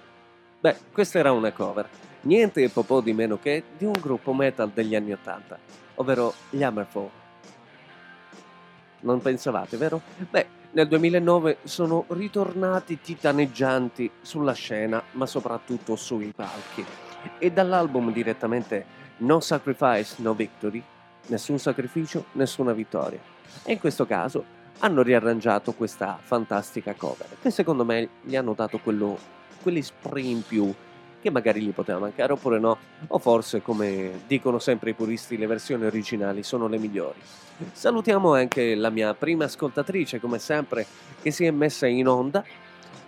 Beh, 0.62 0.78
questa 0.94 1.20
era 1.20 1.34
una 1.34 1.52
cover, 1.52 1.90
niente 2.22 2.70
po' 2.70 2.84
po' 2.84 3.02
di 3.02 3.12
meno 3.12 3.38
che 3.38 3.64
di 3.78 3.84
un 3.84 3.92
gruppo 4.00 4.34
metal 4.34 4.70
degli 4.70 4.96
anni 4.96 5.12
Ottanta, 5.12 5.60
ovvero 5.96 6.34
gli 6.50 6.64
Hammerfall. 6.64 7.10
Non 9.02 9.22
pensavate, 9.22 9.76
vero? 9.76 10.02
Beh, 10.30 10.48
nel 10.72 10.88
2009 10.88 11.58
sono 11.64 12.06
ritornati 12.08 13.02
titaneggianti 13.02 14.10
sulla 14.22 14.54
scena, 14.54 15.04
ma 15.12 15.26
soprattutto 15.26 15.98
sui 15.98 16.32
palchi. 16.34 16.86
E 17.40 17.52
dall'album 17.52 18.14
direttamente 18.14 18.86
No 19.18 19.42
Sacrifice, 19.42 20.22
No 20.22 20.34
Victory, 20.34 20.82
nessun 21.28 21.60
sacrificio, 21.60 22.26
nessuna 22.34 22.72
vittoria. 22.72 23.20
E 23.64 23.74
in 23.74 23.80
questo 23.80 24.06
caso 24.06 24.60
hanno 24.80 25.02
riarrangiato 25.02 25.74
questa 25.74 26.20
fantastica 26.22 26.94
cover, 26.94 27.28
che 27.42 27.52
secondo 27.52 27.86
me 27.86 28.10
gli 28.22 28.36
hanno 28.36 28.54
dato 28.54 28.80
quello, 28.80 29.18
quell'esprit 29.62 30.26
in 30.26 30.44
più 30.46 30.74
che 31.22 31.30
magari 31.30 31.62
gli 31.62 31.72
poteva 31.72 32.00
mancare 32.00 32.34
oppure 32.34 32.60
no, 32.60 32.78
o 33.08 33.20
forse 33.20 33.62
come 33.62 34.22
dicono 34.26 34.58
sempre 34.58 34.90
i 34.90 34.94
puristi 34.94 35.38
le 35.38 35.46
versioni 35.46 35.86
originali 35.86 36.42
sono 36.42 36.68
le 36.68 36.80
migliori. 36.80 37.20
Salutiamo 37.72 38.34
anche 38.34 38.74
la 38.74 38.90
mia 38.90 39.14
prima 39.14 39.46
ascoltatrice, 39.46 40.20
come 40.20 40.40
sempre, 40.40 40.86
che 41.22 41.30
si 41.30 41.46
è 41.46 41.52
messa 41.52 41.86
in 41.86 42.08
onda. 42.08 42.44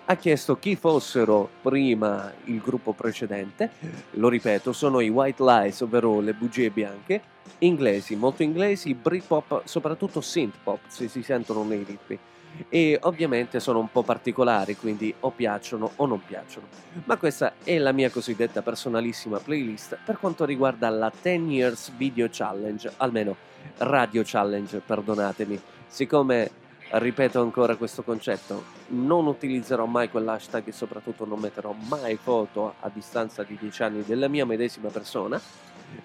Ha 0.05 0.15
chiesto 0.15 0.57
chi 0.57 0.75
fossero 0.75 1.49
prima 1.61 2.31
il 2.45 2.59
gruppo 2.59 2.91
precedente. 2.91 3.71
Lo 4.11 4.27
ripeto, 4.27 4.73
sono 4.73 4.99
i 4.99 5.09
White 5.09 5.43
Lies, 5.43 5.79
ovvero 5.81 6.19
le 6.19 6.33
bugie 6.33 6.69
bianche, 6.69 7.21
inglesi, 7.59 8.15
molto 8.15 8.43
inglesi, 8.43 8.93
Britpop, 8.93 9.61
soprattutto 9.63 10.19
synthpop, 10.19 10.79
se 10.87 11.07
si 11.07 11.23
sentono 11.23 11.63
nei 11.63 11.83
ritmi. 11.83 12.19
E 12.69 12.99
ovviamente 13.03 13.59
sono 13.59 13.79
un 13.79 13.89
po' 13.89 14.03
particolari, 14.03 14.75
quindi 14.75 15.13
o 15.21 15.31
piacciono 15.31 15.93
o 15.95 16.05
non 16.05 16.21
piacciono. 16.23 16.67
Ma 17.05 17.17
questa 17.17 17.53
è 17.63 17.77
la 17.77 17.93
mia 17.93 18.11
cosiddetta 18.11 18.61
personalissima 18.61 19.39
playlist 19.39 19.97
per 20.05 20.19
quanto 20.19 20.45
riguarda 20.45 20.89
la 20.89 21.11
10 21.19 21.45
Years 21.45 21.91
Video 21.95 22.27
Challenge, 22.29 22.91
almeno 22.97 23.35
Radio 23.77 24.21
Challenge, 24.23 24.79
perdonatemi. 24.79 25.61
Siccome 25.87 26.51
ripeto 26.99 27.41
ancora 27.41 27.75
questo 27.75 28.03
concetto, 28.03 28.63
non 28.89 29.25
utilizzerò 29.25 29.85
mai 29.85 30.09
quell'hashtag 30.09 30.67
e 30.67 30.71
soprattutto 30.71 31.25
non 31.25 31.39
metterò 31.39 31.73
mai 31.87 32.17
foto 32.17 32.75
a 32.81 32.89
distanza 32.93 33.43
di 33.43 33.57
10 33.59 33.83
anni 33.83 34.03
della 34.03 34.27
mia 34.27 34.45
medesima 34.45 34.89
persona, 34.89 35.41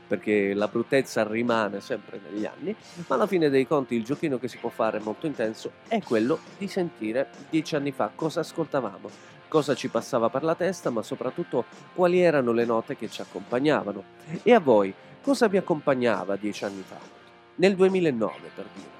perché 0.06 0.54
la 0.54 0.66
bruttezza 0.68 1.26
rimane 1.26 1.80
sempre 1.80 2.20
negli 2.30 2.46
anni, 2.46 2.74
ma 3.06 3.16
alla 3.16 3.26
fine 3.26 3.50
dei 3.50 3.66
conti 3.66 3.96
il 3.96 4.04
giochino 4.04 4.38
che 4.38 4.48
si 4.48 4.56
può 4.58 4.70
fare 4.70 4.98
molto 4.98 5.26
intenso 5.26 5.72
è 5.88 6.02
quello 6.02 6.38
di 6.56 6.68
sentire 6.68 7.28
10 7.50 7.76
anni 7.76 7.92
fa 7.92 8.10
cosa 8.14 8.40
ascoltavamo, 8.40 9.10
cosa 9.48 9.74
ci 9.74 9.88
passava 9.88 10.30
per 10.30 10.42
la 10.42 10.54
testa, 10.54 10.90
ma 10.90 11.02
soprattutto 11.02 11.66
quali 11.94 12.20
erano 12.20 12.52
le 12.52 12.64
note 12.64 12.96
che 12.96 13.10
ci 13.10 13.20
accompagnavano. 13.20 14.04
E 14.42 14.54
a 14.54 14.60
voi, 14.60 14.94
cosa 15.22 15.48
vi 15.48 15.58
accompagnava 15.58 16.36
10 16.36 16.64
anni 16.64 16.82
fa? 16.86 16.98
Nel 17.56 17.74
2009, 17.74 18.50
per 18.54 18.64
dire. 18.74 18.97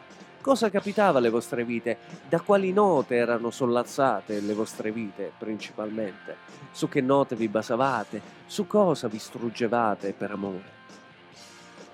Cosa 0.49 0.71
capitava 0.71 1.19
alle 1.19 1.29
vostre 1.29 1.63
vite? 1.63 1.99
Da 2.27 2.41
quali 2.41 2.73
note 2.73 3.17
erano 3.17 3.51
sollazzate 3.51 4.41
le 4.41 4.55
vostre 4.55 4.91
vite 4.91 5.31
principalmente? 5.37 6.37
Su 6.71 6.89
che 6.89 7.03
note 7.03 7.37
vi 7.37 7.49
basavate? 7.49 8.19
Su 8.47 8.67
cosa 8.67 9.09
vi 9.09 9.19
struggevate 9.19 10.15
per 10.15 10.31
amore? 10.31 10.71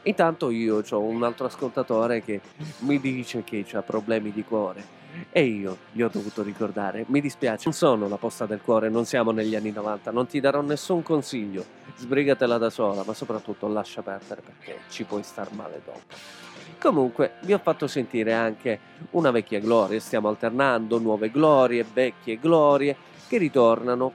Intanto 0.02 0.50
io 0.50 0.84
ho 0.88 1.00
un 1.00 1.24
altro 1.24 1.46
ascoltatore 1.46 2.22
che 2.22 2.42
mi 2.82 3.00
dice 3.00 3.42
che 3.42 3.66
ha 3.72 3.82
problemi 3.82 4.30
di 4.30 4.44
cuore 4.44 4.84
e 5.30 5.42
io 5.42 5.78
gli 5.90 6.02
ho 6.02 6.08
dovuto 6.08 6.44
ricordare, 6.44 7.04
mi 7.08 7.20
dispiace, 7.20 7.62
non 7.64 7.72
sono 7.72 8.06
la 8.06 8.18
posta 8.18 8.46
del 8.46 8.60
cuore, 8.60 8.88
non 8.88 9.04
siamo 9.04 9.32
negli 9.32 9.56
anni 9.56 9.72
90, 9.72 10.12
non 10.12 10.28
ti 10.28 10.38
darò 10.38 10.60
nessun 10.60 11.02
consiglio, 11.02 11.64
sbrigatela 11.96 12.58
da 12.58 12.70
sola, 12.70 13.02
ma 13.04 13.14
soprattutto 13.14 13.66
lascia 13.66 14.02
perdere 14.02 14.42
perché 14.42 14.78
ci 14.90 15.02
puoi 15.02 15.24
star 15.24 15.52
male 15.54 15.82
dopo. 15.84 16.52
Comunque 16.84 17.36
vi 17.44 17.54
ho 17.54 17.58
fatto 17.58 17.86
sentire 17.86 18.34
anche 18.34 18.78
una 19.12 19.30
vecchia 19.30 19.58
gloria, 19.58 19.98
stiamo 19.98 20.28
alternando 20.28 20.98
nuove 20.98 21.30
glorie, 21.30 21.82
vecchie 21.90 22.38
glorie 22.38 22.94
che 23.26 23.38
ritornano 23.38 24.12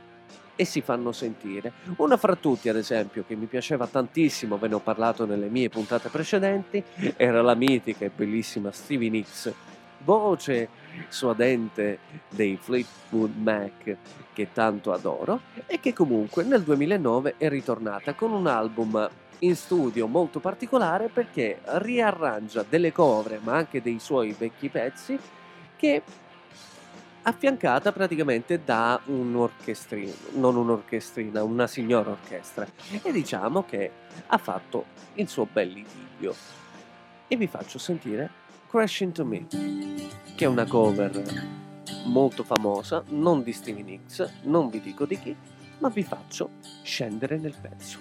e 0.56 0.66
si 0.66 0.82
fanno 0.82 1.12
sentire. 1.12 1.72
Una 1.96 2.16
fra 2.16 2.36
tutti, 2.36 2.70
ad 2.70 2.76
esempio, 2.76 3.24
che 3.26 3.34
mi 3.34 3.48
piaceva 3.48 3.88
tantissimo, 3.88 4.60
ve 4.60 4.68
ne 4.68 4.76
ho 4.76 4.80
parlato 4.82 5.26
nelle 5.26 5.48
mie 5.48 5.68
puntate 5.68 6.10
precedenti, 6.10 6.84
era 7.18 7.42
la 7.42 7.56
mitica 7.56 8.06
e 8.06 8.12
bellissima 8.16 8.72
Stevie 8.72 9.10
Nicks, 9.10 9.52
voce 10.04 10.70
suadente 11.08 11.98
dei 12.30 12.56
Fleetwood 12.56 13.36
Mac 13.36 13.96
che 14.32 14.50
tanto 14.54 14.94
adoro 14.94 15.42
e 15.66 15.80
che 15.80 15.92
comunque 15.92 16.44
nel 16.44 16.62
2009 16.62 17.34
è 17.38 17.50
ritornata 17.50 18.14
con 18.14 18.32
un 18.32 18.46
album 18.46 19.10
in 19.40 19.56
studio 19.56 20.08
molto 20.08 20.40
particolare 20.40 21.08
perché 21.08 21.62
riarrangia 21.64 22.66
delle 22.68 22.92
cover 22.92 23.40
ma 23.42 23.56
anche 23.56 23.82
dei 23.82 24.00
suoi 24.00 24.36
vecchi 24.38 24.70
pezzi 24.70 25.18
che 25.76 26.02
affiancata 27.22 27.92
praticamente 27.92 28.64
da 28.64 29.00
un'orchestrina, 29.06 30.14
non 30.34 30.56
un'orchestrina, 30.56 31.44
una 31.44 31.68
signora 31.68 32.12
orchestra 32.12 32.68
e 33.02 33.12
diciamo 33.12 33.64
che 33.64 33.92
ha 34.28 34.38
fatto 34.38 34.86
il 35.16 35.28
suo 35.28 35.48
bel 35.52 35.70
litigio 35.70 36.36
e 37.28 37.36
vi 37.36 37.48
faccio 37.48 37.78
sentire 37.78 38.30
Crash 38.68 39.00
Into 39.02 39.26
Me 39.26 39.48
che 40.36 40.46
è 40.46 40.48
una 40.48 40.66
cover 40.66 41.58
molto 42.06 42.44
famosa, 42.44 43.04
non 43.10 43.44
di 43.44 43.54
Stevie 43.54 43.84
Nicks, 43.84 44.40
non 44.44 44.70
vi 44.70 44.80
dico 44.80 45.06
di 45.06 45.20
chi, 45.20 45.36
ma 45.80 45.90
vi 45.90 46.04
faccio 46.04 46.52
scendere 46.84 47.38
nel 47.38 47.56
pezzo. 47.60 48.00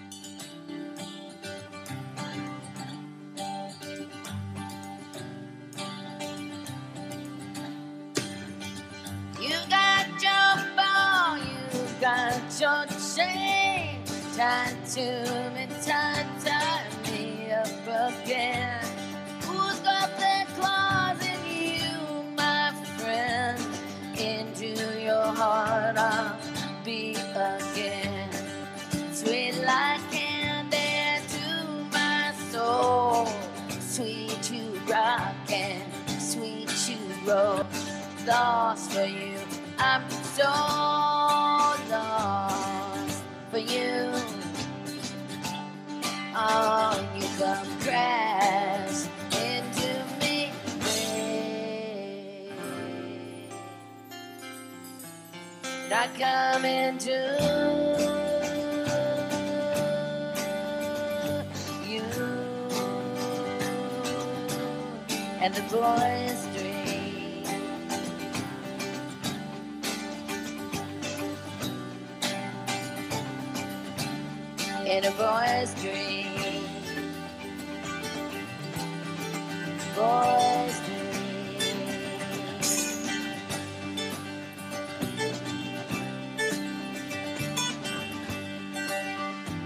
Got 12.09 12.61
your 12.61 12.84
chain. 13.14 14.02
Time 14.36 14.76
to 14.94 15.06
me, 15.54 15.66
time, 15.84 16.28
time 16.44 16.92
me 17.04 17.52
up 17.52 17.88
again. 18.09 18.80
Who's 19.42 19.78
got 19.80 20.09
their 20.22 20.46
claws 20.56 21.20
in 21.32 21.40
you, 21.64 21.90
my 22.34 22.72
friend? 22.96 23.61
Into 24.16 24.70
your 25.09 25.28
heart 25.40 25.98
I'll 25.98 26.38
be 26.84 27.14
again. 27.14 28.30
Sweet 29.12 29.56
like 29.70 30.04
candy 30.11 31.22
to 31.34 31.46
my 31.92 32.32
soul. 32.50 33.26
Sweet 33.80 34.50
you 34.50 34.66
rock 34.88 35.50
and 35.50 35.92
sweet 36.30 36.72
you 36.88 37.00
roll. 37.26 37.66
Lost 38.26 38.92
for 38.92 39.04
you, 39.04 39.38
I'm 39.81 40.11
so 40.11 40.43
lost 41.91 43.22
for 43.51 43.59
you. 43.59 44.12
Oh, 46.35 47.09
you 47.16 47.26
come 47.39 47.81
crash 47.81 49.07
into 49.33 50.05
me. 50.20 50.51
And 55.85 55.93
I 55.93 56.09
come 56.18 56.64
into 56.64 57.18
you 61.87 62.03
and 65.41 65.55
the 65.55 65.62
boy's 65.70 66.47
In 74.89 75.05
a 75.05 75.11
boy's 75.11 75.74
dream. 75.82 76.64
Boy's 79.95 80.80
dream. 80.86 81.59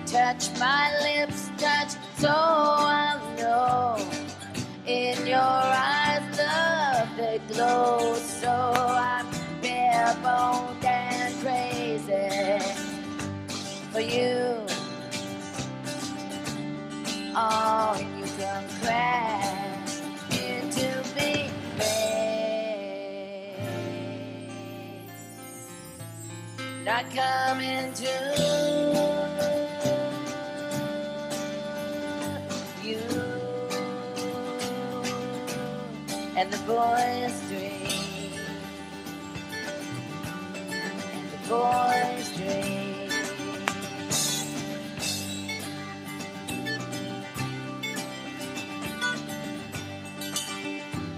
Touch 0.06 0.50
my 0.58 0.90
lips, 1.04 1.50
touch 1.56 1.92
so 2.18 2.28
I 2.28 3.16
know. 3.38 3.96
In 4.88 5.24
your 5.24 5.38
eyes, 5.38 6.36
love 6.36 7.16
they 7.16 7.40
glow. 7.46 8.14
So 8.16 8.50
I'm 8.50 9.26
bare 9.62 10.16
boned 10.20 10.84
and 10.84 11.32
crazy 11.44 12.58
for 13.92 14.00
you. 14.00 14.81
Oh, 17.34 17.98
you 17.98 18.26
crash 18.82 19.52
I 26.84 27.04
come 27.14 27.60
into 27.60 28.04
you 32.84 32.98
and 36.36 36.52
the 36.52 36.58
boy's 36.66 37.40
dream. 37.48 38.32
And 41.12 41.30
the 41.30 41.48
boy's 41.48 42.36
dream. 42.36 42.81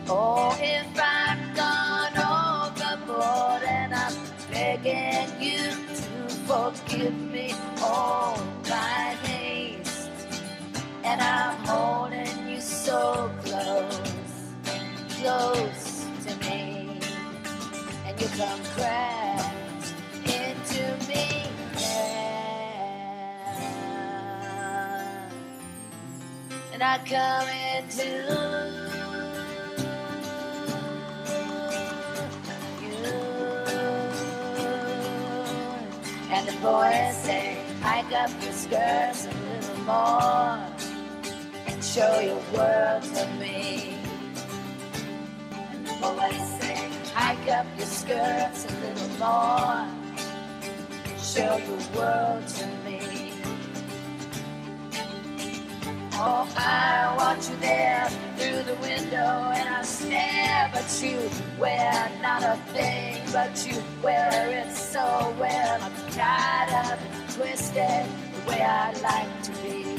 Oh, 0.07 0.55
if 0.61 0.87
I've 1.01 1.57
gone 1.57 2.13
overboard 2.19 3.63
and 3.63 3.95
I'm 3.95 4.13
begging 4.51 5.31
you 5.41 5.71
to 5.97 6.29
forgive 6.47 7.19
me 7.33 7.55
all 7.81 8.39
my 8.69 9.17
haste, 9.25 10.11
and 11.05 11.23
I'm 11.23 11.57
holding 11.65 12.49
you 12.49 12.61
so 12.61 13.31
close, 13.45 14.01
close 15.21 16.07
to 16.27 16.37
me, 16.41 17.01
and 18.07 18.21
you 18.21 18.29
come 18.37 18.63
crash 18.77 19.93
into 20.27 20.85
me 21.09 21.45
now, 21.77 22.61
and 26.75 26.83
I 26.83 26.99
come 27.07 27.49
into 27.79 28.64
The 36.47 36.53
boys 36.61 37.17
say, 37.17 37.57
hike 37.81 38.13
up 38.13 38.31
your 38.43 38.53
skirts 38.53 39.27
a 39.27 39.31
little 39.31 39.79
more 39.85 40.61
and 41.67 41.83
show 41.83 42.21
your 42.21 42.43
world 42.53 43.03
to 43.03 43.27
me. 43.41 43.97
And 45.53 45.87
the 45.87 45.95
boys 46.03 46.61
say, 46.61 46.91
hike 47.15 47.49
up 47.51 47.67
your 47.79 47.87
skirts 47.87 48.67
a 48.67 48.73
little 48.81 49.09
more, 49.19 49.89
and 51.05 51.21
show 51.21 51.57
your 51.57 51.79
world 51.97 52.47
to 52.47 52.67
me. 52.85 53.04
Oh, 56.17 56.49
I 56.57 57.13
watch 57.17 57.51
you 57.51 57.57
there 57.57 58.09
through 58.37 58.63
the 58.63 58.81
window 58.81 59.51
and 59.53 59.69
I 59.69 59.83
stare, 59.83 60.71
but 60.73 60.87
you 61.03 61.19
wear 61.59 62.09
not 62.23 62.45
a 62.45 62.57
thing, 62.73 63.21
but 63.33 63.67
you 63.67 63.83
wear 64.01 64.31
it 64.49 64.73
so 64.73 65.35
well. 65.41 65.83
I'm 65.83 65.93
tied 66.13 66.71
up 66.71 67.01
and 67.01 67.35
twisted 67.35 68.07
the 68.07 68.49
way 68.49 68.63
I 68.63 68.93
like 69.03 69.43
to 69.43 69.51
be. 69.63 69.97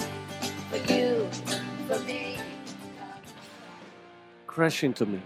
For 0.70 0.94
you, 0.94 1.28
for 1.88 2.00
me. 2.06 2.38
Crash 4.46 4.84
Into 4.84 5.06
Me, 5.06 5.22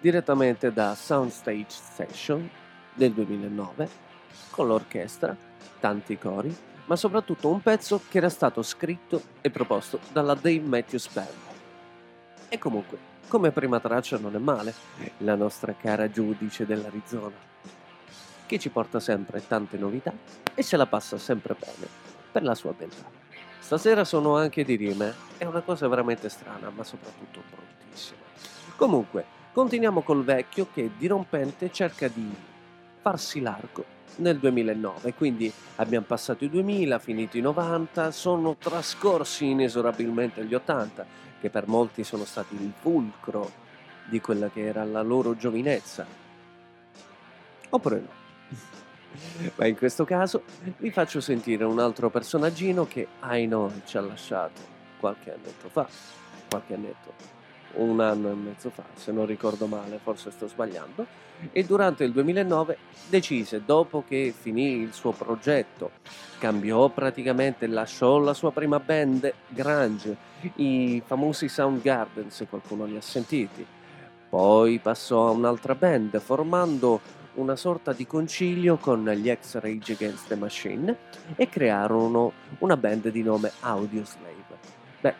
direttamente 0.00 0.72
da 0.72 0.94
Soundstage 0.94 1.66
Session 1.70 2.48
del 2.94 3.12
2009, 3.12 3.88
con 4.50 4.68
l'orchestra, 4.68 5.36
tanti 5.80 6.16
cori, 6.16 6.56
ma 6.86 6.96
soprattutto 6.96 7.48
un 7.48 7.60
pezzo 7.60 8.00
che 8.08 8.18
era 8.18 8.28
stato 8.28 8.62
scritto 8.62 9.22
e 9.40 9.50
proposto 9.50 10.00
dalla 10.12 10.34
Dave 10.34 10.60
Matthews 10.60 11.08
Band. 11.12 11.28
E 12.48 12.58
comunque, 12.58 12.98
come 13.28 13.50
prima 13.50 13.80
traccia 13.80 14.18
non 14.18 14.34
è 14.34 14.38
male, 14.38 14.72
la 15.18 15.34
nostra 15.34 15.74
cara 15.74 16.10
giudice 16.10 16.64
dell'Arizona, 16.64 17.34
che 18.46 18.58
ci 18.58 18.68
porta 18.68 19.00
sempre 19.00 19.44
tante 19.46 19.76
novità 19.76 20.12
e 20.54 20.62
se 20.62 20.76
la 20.76 20.86
passa 20.86 21.18
sempre 21.18 21.56
bene 21.58 21.88
per 22.30 22.44
la 22.44 22.54
sua 22.54 22.72
beltà. 22.72 23.04
Stasera 23.58 24.04
sono 24.04 24.36
anche 24.36 24.64
di 24.64 24.76
rime, 24.76 25.12
è 25.38 25.44
una 25.44 25.62
cosa 25.62 25.88
veramente 25.88 26.28
strana, 26.28 26.70
ma 26.70 26.84
soprattutto 26.84 27.42
bruttissima. 27.50 28.20
Comunque, 28.76 29.24
continuiamo 29.52 30.02
col 30.02 30.22
vecchio 30.22 30.68
che 30.72 30.92
dirompente 30.96 31.72
cerca 31.72 32.06
di 32.06 32.32
farsi 33.00 33.40
largo 33.40 33.95
nel 34.16 34.38
2009, 34.38 35.14
quindi 35.14 35.52
abbiamo 35.76 36.06
passato 36.06 36.44
i 36.44 36.50
2000, 36.50 36.98
finito 36.98 37.36
i 37.36 37.40
90, 37.40 38.10
sono 38.10 38.56
trascorsi 38.56 39.50
inesorabilmente 39.50 40.44
gli 40.44 40.54
80, 40.54 41.06
che 41.40 41.50
per 41.50 41.66
molti 41.66 42.04
sono 42.04 42.24
stati 42.24 42.54
il 42.54 42.72
fulcro 42.78 43.64
di 44.08 44.20
quella 44.20 44.48
che 44.48 44.64
era 44.64 44.84
la 44.84 45.02
loro 45.02 45.36
giovinezza. 45.36 46.06
Oppure 47.70 48.00
no. 48.00 48.24
Ma 49.56 49.66
in 49.66 49.76
questo 49.76 50.04
caso 50.04 50.42
vi 50.78 50.90
faccio 50.90 51.20
sentire 51.20 51.64
un 51.64 51.78
altro 51.78 52.10
personaggino 52.10 52.86
che, 52.86 53.08
noi, 53.46 53.82
ci 53.84 53.96
ha 53.96 54.00
lasciato 54.00 54.60
qualche 54.98 55.32
annetto 55.32 55.68
fa, 55.68 55.86
qualche 56.48 56.74
annetto, 56.74 57.35
un 57.76 58.00
anno 58.00 58.30
e 58.30 58.34
mezzo 58.34 58.70
fa, 58.70 58.84
se 58.94 59.12
non 59.12 59.26
ricordo 59.26 59.66
male, 59.66 59.98
forse 60.02 60.30
sto 60.30 60.48
sbagliando, 60.48 61.06
e 61.52 61.64
durante 61.64 62.04
il 62.04 62.12
2009 62.12 62.76
decise, 63.08 63.62
dopo 63.64 64.04
che 64.06 64.34
finì 64.38 64.80
il 64.80 64.92
suo 64.92 65.12
progetto, 65.12 65.90
cambiò 66.38 66.88
praticamente, 66.88 67.66
lasciò 67.66 68.18
la 68.18 68.34
sua 68.34 68.52
prima 68.52 68.80
band, 68.80 69.32
Grange, 69.48 70.16
i 70.56 71.02
famosi 71.04 71.48
Soundgarden, 71.48 72.30
se 72.30 72.46
qualcuno 72.46 72.84
li 72.84 72.96
ha 72.96 73.02
sentiti, 73.02 73.66
poi 74.28 74.78
passò 74.78 75.28
a 75.28 75.30
un'altra 75.30 75.74
band, 75.74 76.18
formando 76.20 77.00
una 77.34 77.56
sorta 77.56 77.92
di 77.92 78.06
concilio 78.06 78.76
con 78.76 79.04
gli 79.10 79.28
ex 79.28 79.58
Rage 79.58 79.92
Against 79.92 80.28
the 80.28 80.36
Machine 80.36 80.96
e 81.36 81.48
crearono 81.48 82.32
una 82.58 82.76
band 82.76 83.08
di 83.10 83.22
nome 83.22 83.52
Audioslave. 83.60 84.34
Beh, 85.00 85.14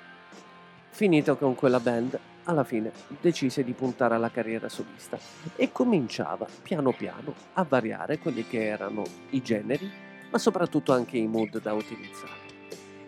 finito 0.90 1.36
con 1.36 1.54
quella 1.54 1.78
band, 1.78 2.18
alla 2.46 2.64
fine 2.64 2.90
decise 3.20 3.62
di 3.62 3.72
puntare 3.72 4.14
alla 4.14 4.30
carriera 4.30 4.68
solista 4.68 5.18
e 5.54 5.70
cominciava 5.70 6.46
piano 6.62 6.92
piano 6.92 7.34
a 7.52 7.64
variare 7.64 8.18
quelli 8.18 8.46
che 8.46 8.66
erano 8.66 9.04
i 9.30 9.42
generi 9.42 10.04
ma 10.30 10.38
soprattutto 10.38 10.92
anche 10.92 11.16
i 11.16 11.26
mood 11.26 11.60
da 11.60 11.72
utilizzare. 11.72 12.44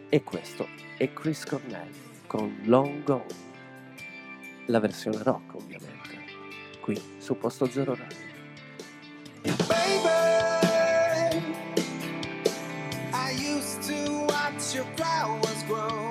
E 0.09 0.23
questo 0.23 0.67
è 0.97 1.13
Chris 1.13 1.45
Cornell 1.45 1.91
con 2.27 2.61
Long 2.65 3.03
Gone, 3.03 3.27
la 4.67 4.81
versione 4.81 5.23
rock 5.23 5.55
ovviamente, 5.55 6.25
qui 6.81 7.01
su 7.19 7.37
Posto 7.37 7.67
Zero 7.67 7.95
Radio. 7.95 8.27
Baby, 9.67 10.09
I 13.13 13.33
used 13.33 13.83
to 13.83 14.25
watch 14.27 14.75
your 14.75 14.87
flowers 14.95 15.65
grow. 15.67 16.08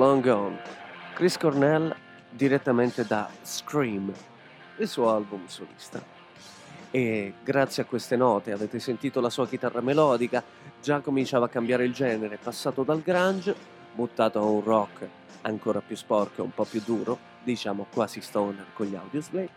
Long 0.00 0.22
Gone, 0.22 0.58
Chris 1.12 1.36
Cornell 1.36 1.94
direttamente 2.30 3.04
da 3.04 3.28
Scream, 3.42 4.10
il 4.78 4.88
suo 4.88 5.10
album 5.10 5.46
solista. 5.46 6.02
E 6.90 7.34
grazie 7.44 7.82
a 7.82 7.86
queste 7.86 8.16
note 8.16 8.50
avete 8.50 8.78
sentito 8.78 9.20
la 9.20 9.28
sua 9.28 9.46
chitarra 9.46 9.82
melodica, 9.82 10.42
già 10.80 11.00
cominciava 11.00 11.44
a 11.44 11.48
cambiare 11.50 11.84
il 11.84 11.92
genere, 11.92 12.38
passato 12.42 12.82
dal 12.82 13.02
grunge, 13.02 13.54
buttato 13.92 14.38
a 14.38 14.44
un 14.44 14.64
rock 14.64 15.06
ancora 15.42 15.82
più 15.82 15.96
sporco 15.96 16.40
e 16.40 16.44
un 16.44 16.54
po' 16.54 16.64
più 16.64 16.80
duro, 16.82 17.18
diciamo 17.42 17.84
quasi 17.92 18.22
stoner 18.22 18.68
con 18.72 18.86
gli 18.86 18.94
audioslave, 18.94 19.50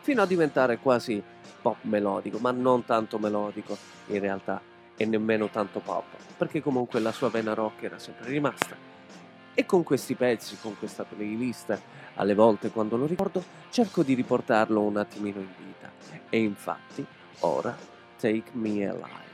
fino 0.00 0.22
a 0.22 0.26
diventare 0.26 0.78
quasi 0.78 1.22
pop 1.60 1.76
melodico, 1.82 2.38
ma 2.38 2.52
non 2.52 2.86
tanto 2.86 3.18
melodico 3.18 3.76
in 4.06 4.18
realtà 4.18 4.62
e 4.96 5.04
nemmeno 5.04 5.50
tanto 5.50 5.80
pop, 5.80 6.06
perché 6.38 6.62
comunque 6.62 7.00
la 7.00 7.12
sua 7.12 7.28
vena 7.28 7.52
rock 7.52 7.82
era 7.82 7.98
sempre 7.98 8.30
rimasta. 8.30 8.89
E 9.54 9.66
con 9.66 9.82
questi 9.82 10.14
pezzi, 10.14 10.56
con 10.60 10.76
questa 10.78 11.04
playlist, 11.04 11.78
alle 12.14 12.34
volte 12.34 12.70
quando 12.70 12.96
lo 12.96 13.06
ricordo, 13.06 13.42
cerco 13.70 14.02
di 14.02 14.14
riportarlo 14.14 14.80
un 14.80 14.96
attimino 14.96 15.40
in 15.40 15.48
vita. 15.56 15.90
E 16.28 16.38
infatti, 16.38 17.04
ora, 17.40 17.76
Take 18.18 18.50
Me 18.52 18.86
Alive. 18.86 19.29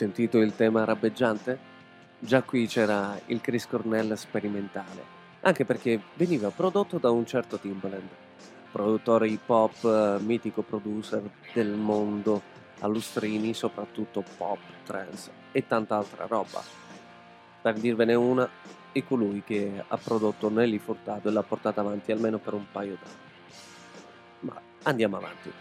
Sentito 0.00 0.38
il 0.38 0.56
tema 0.56 0.80
arabbeggiante? 0.80 1.58
Già 2.18 2.42
qui 2.42 2.66
c'era 2.66 3.20
il 3.26 3.42
Chris 3.42 3.66
Cornell 3.66 4.14
sperimentale, 4.14 5.04
anche 5.42 5.66
perché 5.66 6.00
veniva 6.14 6.48
prodotto 6.48 6.96
da 6.96 7.10
un 7.10 7.26
certo 7.26 7.58
Timbaland, 7.58 8.08
produttore 8.72 9.28
hip 9.28 9.46
hop, 9.46 9.84
eh, 9.84 10.16
mitico 10.24 10.62
producer 10.62 11.20
del 11.52 11.72
mondo, 11.72 12.40
a 12.78 12.86
lustrini 12.86 13.52
soprattutto 13.52 14.24
pop, 14.38 14.60
trance 14.86 15.30
e 15.52 15.66
tanta 15.66 15.98
altra 15.98 16.24
roba. 16.26 16.62
Per 17.60 17.74
dirvene 17.74 18.14
una, 18.14 18.48
è 18.92 19.04
colui 19.04 19.42
che 19.44 19.84
ha 19.86 19.98
prodotto 19.98 20.48
Nelly 20.48 20.78
Furtado 20.78 21.28
e 21.28 21.32
l'ha 21.32 21.42
portata 21.42 21.82
avanti 21.82 22.10
almeno 22.10 22.38
per 22.38 22.54
un 22.54 22.64
paio 22.72 22.96
d'anni. 22.98 23.29
Andiamo 24.84 25.18
avanti. 25.18 25.52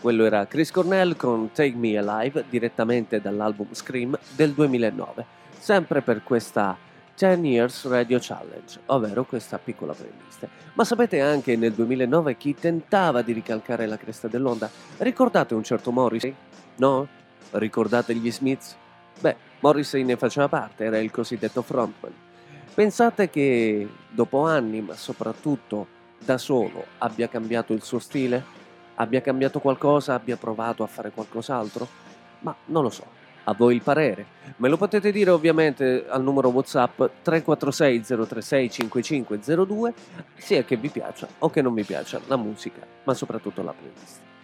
Quello 0.00 0.26
era 0.26 0.46
Chris 0.46 0.70
Cornell 0.70 1.16
con 1.16 1.50
Take 1.52 1.76
Me 1.76 1.96
Alive 1.96 2.44
direttamente 2.50 3.22
dall'album 3.22 3.72
Scream 3.72 4.18
del 4.34 4.52
2009, 4.52 5.24
sempre 5.58 6.02
per 6.02 6.22
questa 6.22 6.76
10 7.16 7.40
Years 7.40 7.88
Radio 7.88 8.18
Challenge, 8.20 8.80
ovvero 8.86 9.24
questa 9.24 9.58
piccola 9.58 9.94
playlist. 9.94 10.46
Ma 10.74 10.84
sapete 10.84 11.22
anche 11.22 11.56
nel 11.56 11.72
2009 11.72 12.36
chi 12.36 12.54
tentava 12.54 13.22
di 13.22 13.32
ricalcare 13.32 13.86
la 13.86 13.96
cresta 13.96 14.28
dell'onda? 14.28 14.70
Ricordate 14.98 15.54
un 15.54 15.64
certo 15.64 15.90
Morrissey? 15.90 16.34
No? 16.76 17.08
Ricordate 17.52 18.14
gli 18.14 18.30
Smiths? 18.30 18.76
Beh, 19.18 19.36
Morrissey 19.60 20.04
ne 20.04 20.16
faceva 20.16 20.48
parte, 20.48 20.84
era 20.84 20.98
il 20.98 21.10
cosiddetto 21.10 21.62
frontman. 21.62 22.12
Pensate 22.74 23.30
che 23.30 23.88
dopo 24.10 24.44
anni, 24.44 24.82
ma 24.82 24.94
soprattutto 24.94 25.94
da 26.22 26.36
solo, 26.36 26.84
abbia 26.98 27.26
cambiato 27.28 27.72
il 27.72 27.82
suo 27.82 27.98
stile? 27.98 28.55
Abbia 28.96 29.20
cambiato 29.20 29.60
qualcosa? 29.60 30.14
Abbia 30.14 30.36
provato 30.36 30.82
a 30.82 30.86
fare 30.86 31.10
qualcos'altro? 31.10 31.88
Ma 32.40 32.54
non 32.66 32.82
lo 32.82 32.90
so. 32.90 33.04
A 33.44 33.54
voi 33.54 33.76
il 33.76 33.82
parere. 33.82 34.26
Me 34.56 34.68
lo 34.68 34.76
potete 34.76 35.12
dire 35.12 35.30
ovviamente 35.30 36.06
al 36.08 36.22
numero 36.22 36.48
WhatsApp 36.48 36.96
346 37.22 38.02
036 38.02 38.70
5502, 38.70 39.94
sia 40.34 40.64
che 40.64 40.76
vi 40.76 40.88
piaccia 40.88 41.28
o 41.38 41.50
che 41.50 41.62
non 41.62 41.72
vi 41.72 41.84
piaccia 41.84 42.20
la 42.26 42.36
musica, 42.36 42.80
ma 43.04 43.14
soprattutto 43.14 43.62
la 43.62 43.72
playlist. 43.72 44.35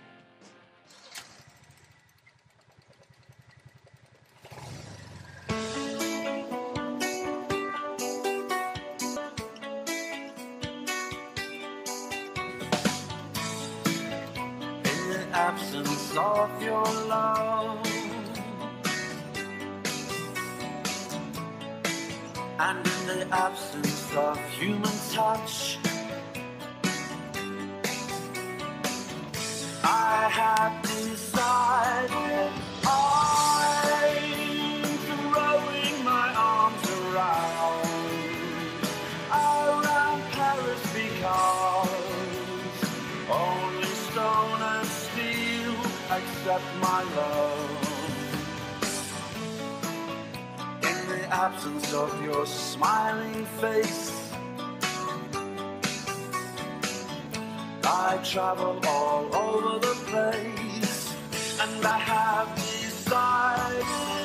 Of 16.16 16.62
your 16.62 16.84
love. 16.84 17.86
And 22.58 22.78
in 22.78 23.06
the 23.06 23.26
absence 23.32 24.14
of 24.14 24.38
human 24.50 24.96
touch 25.10 25.78
I 29.84 30.28
have 30.30 30.82
decided 30.82 32.52
absence 51.46 51.92
of 51.92 52.22
your 52.22 52.46
smiling 52.46 53.44
face, 53.60 54.32
I 57.82 58.20
travel 58.22 58.78
all 58.86 59.24
over 59.34 59.80
the 59.80 59.94
place, 60.06 61.12
and 61.60 61.84
I 61.84 61.98
have 61.98 62.48
decided 62.54 64.21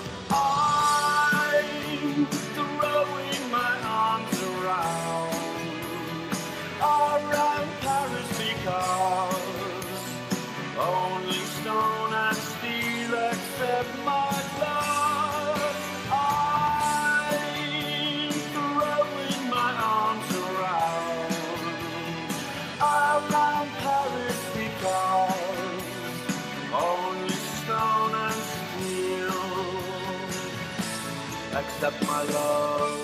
my 32.02 32.24
love. 32.24 32.97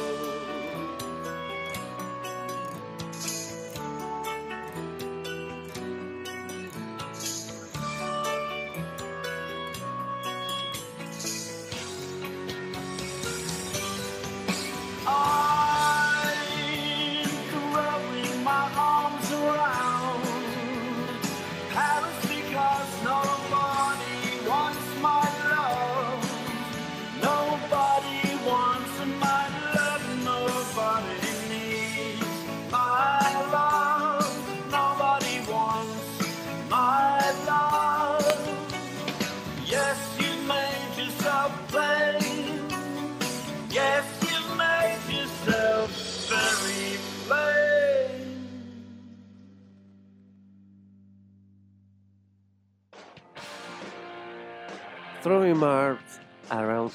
Throwing 55.24 55.56
my 55.56 55.68
arms 55.68 56.20
around. 56.50 56.92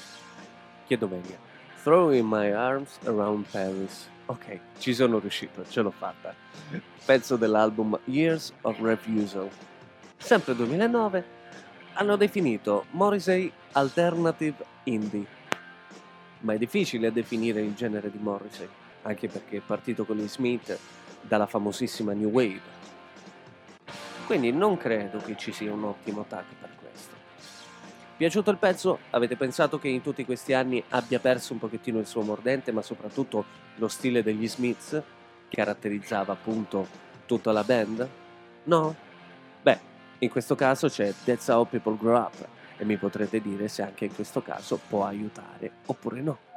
Chiedo 0.87 1.07
meglio. 1.07 1.35
Throwing 1.81 2.27
my 2.27 2.53
arms 2.53 2.99
around 3.05 3.47
Paris. 3.51 4.07
Ok, 4.27 4.59
ci 4.77 4.93
sono 4.93 5.17
riuscito, 5.17 5.67
ce 5.67 5.81
l'ho 5.81 5.89
fatta. 5.89 6.35
Pezzo 7.03 7.37
dell'album 7.37 7.97
Years 8.03 8.53
of 8.61 8.79
Refusal. 8.81 9.49
Sempre 10.15 10.53
2009, 10.53 11.25
hanno 11.93 12.15
definito 12.17 12.85
Morrissey 12.91 13.51
Alternative 13.71 14.63
Indie. 14.83 15.25
Ma 16.41 16.53
è 16.53 16.59
difficile 16.59 17.11
definire 17.11 17.61
il 17.61 17.73
genere 17.73 18.11
di 18.11 18.19
Morrissey, 18.19 18.69
anche 19.01 19.27
perché 19.27 19.57
è 19.57 19.61
partito 19.61 20.05
con 20.05 20.17
gli 20.17 20.27
Smith 20.27 20.77
dalla 21.21 21.47
famosissima 21.47 22.13
New 22.13 22.29
Wave. 22.29 22.61
Quindi 24.27 24.51
non 24.51 24.77
credo 24.77 25.17
che 25.17 25.35
ci 25.35 25.51
sia 25.51 25.73
un 25.73 25.83
ottimo 25.85 26.25
tag 26.27 26.45
per 26.59 26.69
questo. 26.79 27.18
Piaciuto 28.19 28.51
il 28.51 28.57
pezzo? 28.57 28.99
Avete 29.11 29.37
pensato 29.37 29.79
che 29.79 29.87
in 29.87 30.01
tutti 30.01 30.25
questi 30.25 30.51
anni 30.51 30.83
abbia 30.89 31.21
perso 31.21 31.53
un 31.53 31.59
pochettino 31.59 31.99
il 31.99 32.05
suo 32.05 32.21
mordente, 32.21 32.73
ma 32.73 32.81
soprattutto 32.81 33.45
lo 33.75 33.87
stile 33.87 34.21
degli 34.21 34.45
Smiths, 34.45 35.01
che 35.47 35.55
caratterizzava 35.55 36.33
appunto 36.33 36.85
tutta 37.25 37.53
la 37.53 37.63
band? 37.63 38.09
No? 38.65 38.93
Beh, 39.61 39.79
in 40.17 40.29
questo 40.29 40.55
caso 40.55 40.89
c'è 40.89 41.13
That's 41.23 41.47
How 41.47 41.65
People 41.65 41.95
Grow 41.95 42.17
Up 42.17 42.45
e 42.75 42.83
mi 42.83 42.97
potrete 42.97 43.39
dire 43.39 43.69
se 43.69 43.83
anche 43.83 44.03
in 44.03 44.13
questo 44.13 44.41
caso 44.41 44.77
può 44.85 45.05
aiutare 45.05 45.71
oppure 45.85 46.19
no. 46.19 46.48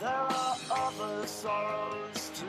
There 0.00 0.08
are 0.10 0.56
other 0.70 1.26
sorrows 1.26 2.30
too. 2.34 2.46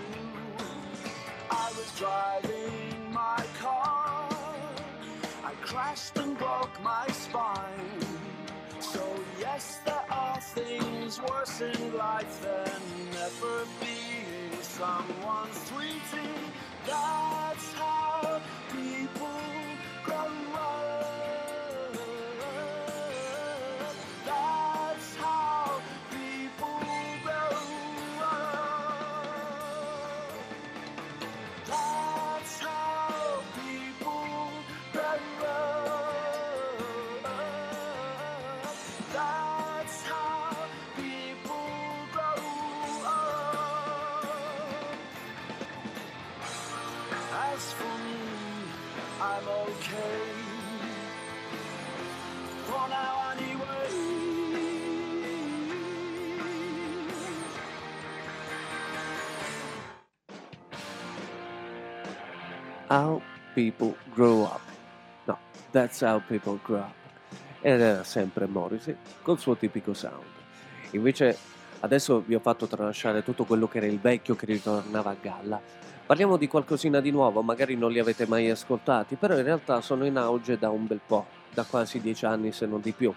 I 1.52 1.72
was 1.78 1.90
driving 1.98 3.12
my 3.12 3.44
car. 3.60 4.30
I 5.44 5.52
crashed 5.62 6.18
and 6.18 6.38
broke 6.38 6.82
my 6.84 7.08
spine. 7.08 8.00
So, 8.80 9.04
yes, 9.40 9.80
there 9.86 10.06
are 10.10 10.40
things 10.40 11.22
worse 11.22 11.62
in 11.62 11.98
life 11.98 12.42
than 12.42 12.82
never 13.12 13.66
being 13.82 14.62
someone's 14.62 15.60
sweetie. 15.68 16.40
That's 16.86 17.74
how 17.74 18.29
How 62.90 63.22
People 63.54 63.96
Grow 64.16 64.42
Up. 64.46 64.62
No, 65.26 65.38
That's 65.72 66.02
How 66.02 66.20
People 66.28 66.60
Grow 66.64 66.80
Up. 66.80 66.94
Ed 67.62 67.82
era 67.82 68.04
sempre 68.04 68.48
Morrissey 68.48 68.96
col 69.22 69.38
suo 69.38 69.56
tipico 69.56 69.94
sound. 69.94 70.24
Invece 70.92 71.38
adesso 71.82 72.24
vi 72.26 72.34
ho 72.34 72.40
fatto 72.40 72.66
tralasciare 72.66 73.24
tutto 73.24 73.46
quello 73.46 73.68
che 73.68 73.78
era 73.78 73.86
il 73.86 74.00
vecchio 74.00 74.36
che 74.36 74.48
ritornava 74.48 75.12
a 75.12 75.16
galla. 75.22 75.62
Parliamo 76.04 76.38
di 76.38 76.48
qualcosina 76.48 77.00
di 77.00 77.12
nuovo, 77.12 77.44
magari 77.44 77.76
non 77.76 77.92
li 77.92 78.00
avete 78.00 78.26
mai 78.26 78.50
ascoltati, 78.50 79.16
però 79.16 79.38
in 79.38 79.44
realtà 79.44 79.82
sono 79.82 80.06
in 80.06 80.18
auge 80.18 80.58
da 80.58 80.72
un 80.72 80.88
bel 80.88 81.02
po', 81.06 81.28
da 81.54 81.66
quasi 81.66 82.02
dieci 82.02 82.26
anni 82.26 82.52
se 82.52 82.66
non 82.66 82.82
di 82.82 82.92
più. 82.92 83.14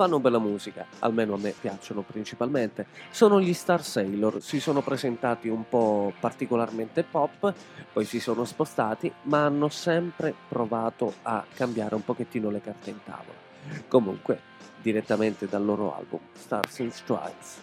Fanno 0.00 0.18
bella 0.18 0.38
musica, 0.38 0.86
almeno 1.00 1.34
a 1.34 1.36
me 1.36 1.50
piacciono 1.50 2.00
principalmente. 2.00 2.86
Sono 3.10 3.38
gli 3.38 3.52
Star 3.52 3.84
Sailor, 3.84 4.40
si 4.40 4.58
sono 4.58 4.80
presentati 4.80 5.48
un 5.48 5.68
po' 5.68 6.14
particolarmente 6.18 7.02
pop, 7.02 7.52
poi 7.92 8.06
si 8.06 8.18
sono 8.18 8.46
spostati, 8.46 9.12
ma 9.24 9.44
hanno 9.44 9.68
sempre 9.68 10.32
provato 10.48 11.16
a 11.20 11.44
cambiare 11.52 11.96
un 11.96 12.02
pochettino 12.02 12.48
le 12.48 12.62
carte 12.62 12.88
in 12.88 13.00
tavola. 13.04 13.36
Comunque, 13.88 14.40
direttamente 14.80 15.46
dal 15.46 15.66
loro 15.66 15.94
album 15.94 16.20
Stars 16.32 16.80
and 16.80 16.92
Stripes. 16.92 17.60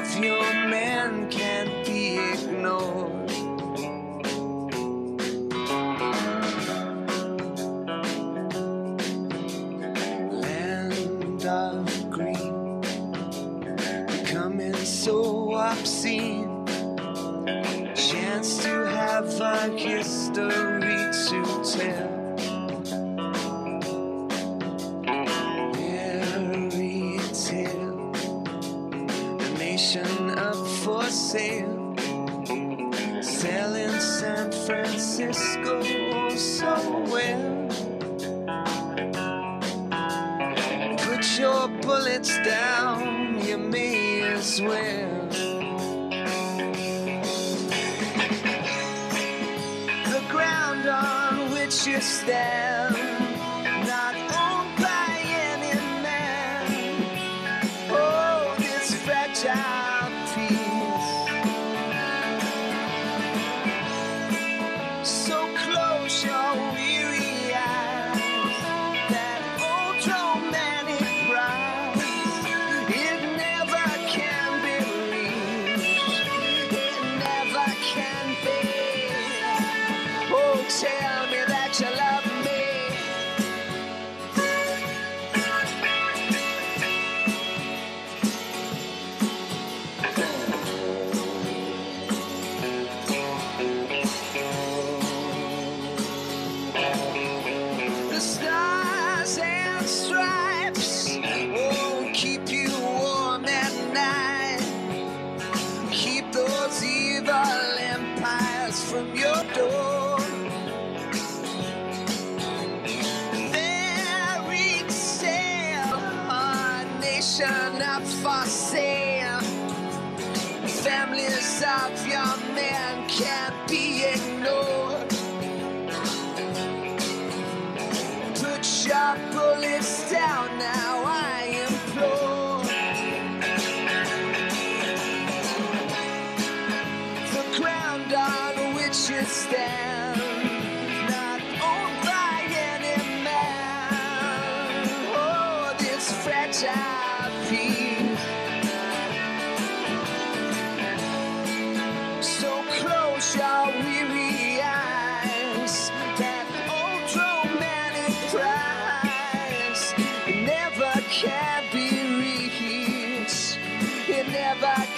Of 0.00 0.24
your 0.24 0.40
men 0.68 1.28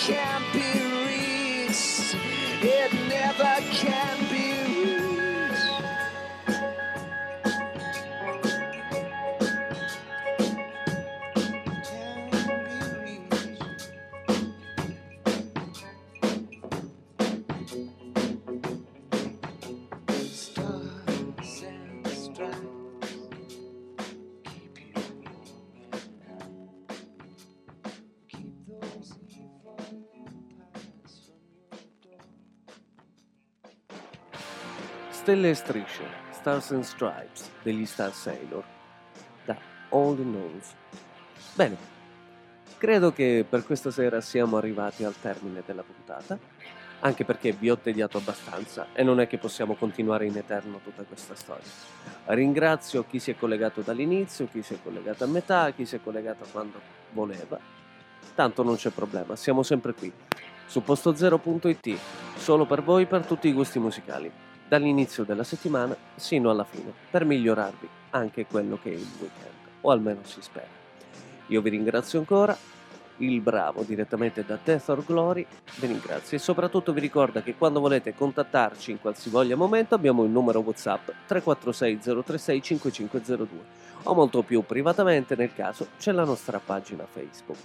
never 0.08 0.14
can 0.14 0.42
be 0.52 0.60
reached. 1.06 2.16
It 2.62 2.92
never 3.08 3.62
can 3.70 3.91
Stelle 35.32 35.48
e 35.48 35.54
strisce, 35.54 36.04
Stars 36.30 36.72
and 36.72 36.82
Stripes 36.82 37.50
degli 37.62 37.86
Star 37.86 38.12
Sailor, 38.12 38.62
da 39.46 39.56
All 39.88 40.14
the 40.14 40.22
Knowns. 40.22 40.74
Bene, 41.54 41.74
credo 42.76 43.14
che 43.14 43.42
per 43.48 43.64
questa 43.64 43.90
sera 43.90 44.20
siamo 44.20 44.59
arrivati 44.59 45.04
al 45.04 45.18
termine 45.18 45.62
della 45.64 45.82
puntata, 45.82 46.38
anche 47.00 47.24
perché 47.24 47.52
vi 47.52 47.70
ho 47.70 47.78
tediato 47.78 48.18
abbastanza 48.18 48.88
e 48.92 49.02
non 49.02 49.20
è 49.20 49.26
che 49.26 49.38
possiamo 49.38 49.74
continuare 49.74 50.26
in 50.26 50.36
eterno 50.36 50.80
tutta 50.84 51.02
questa 51.04 51.34
storia. 51.34 51.64
Ringrazio 52.26 53.06
chi 53.09 53.18
si 53.18 53.30
è 53.30 53.34
collegato 53.34 53.80
dall'inizio, 53.80 54.46
chi 54.52 54.60
si 54.60 54.74
è 54.74 54.78
collegato 54.82 55.24
a 55.24 55.28
metà, 55.28 55.70
chi 55.70 55.86
si 55.86 55.96
è 55.96 56.02
collegato 56.02 56.44
quando 56.52 56.78
voleva. 57.12 57.59
Tanto 58.34 58.62
non 58.62 58.76
c'è 58.76 58.90
problema, 58.90 59.34
siamo 59.34 59.62
sempre 59.62 59.94
qui, 59.94 60.12
su 60.66 60.82
postozero.it, 60.82 61.98
solo 62.36 62.66
per 62.66 62.82
voi, 62.82 63.06
per 63.06 63.24
tutti 63.24 63.48
i 63.48 63.54
gusti 63.54 63.78
musicali 63.78 64.50
dall'inizio 64.72 65.24
della 65.24 65.44
settimana 65.44 65.94
sino 66.14 66.48
alla 66.48 66.64
fine, 66.64 66.94
per 67.10 67.26
migliorarvi 67.26 67.86
anche 68.12 68.46
quello 68.46 68.78
che 68.82 68.90
è 68.90 68.94
il 68.94 69.06
weekend, 69.20 69.52
o 69.82 69.90
almeno 69.90 70.20
si 70.24 70.40
spera. 70.40 70.80
Io 71.48 71.60
vi 71.60 71.68
ringrazio 71.68 72.18
ancora, 72.18 72.56
il 73.18 73.40
bravo 73.40 73.82
direttamente 73.82 74.44
da 74.44 74.59
Death 74.62 74.89
or 74.89 75.05
Glory 75.05 75.47
vi 75.76 75.86
ringrazio 75.86 76.36
e 76.36 76.40
soprattutto 76.40 76.93
vi 76.93 77.01
ricorda 77.01 77.43
che 77.43 77.55
quando 77.56 77.80
volete 77.80 78.14
contattarci 78.14 78.90
in 78.90 79.01
qualsivoglia 79.01 79.56
momento 79.56 79.94
abbiamo 79.94 80.24
il 80.24 80.30
numero 80.30 80.60
WhatsApp 80.60 81.10
346 81.26 81.98
036 81.98 82.62
5502 82.62 83.80
o 84.05 84.14
molto 84.14 84.43
più 84.43 84.62
privatamente 84.62 85.36
nel 85.36 85.55
caso 85.55 85.89
c'è 85.98 86.12
la 86.12 86.24
nostra 86.24 86.59
pagina 86.59 87.06
Facebook. 87.06 87.59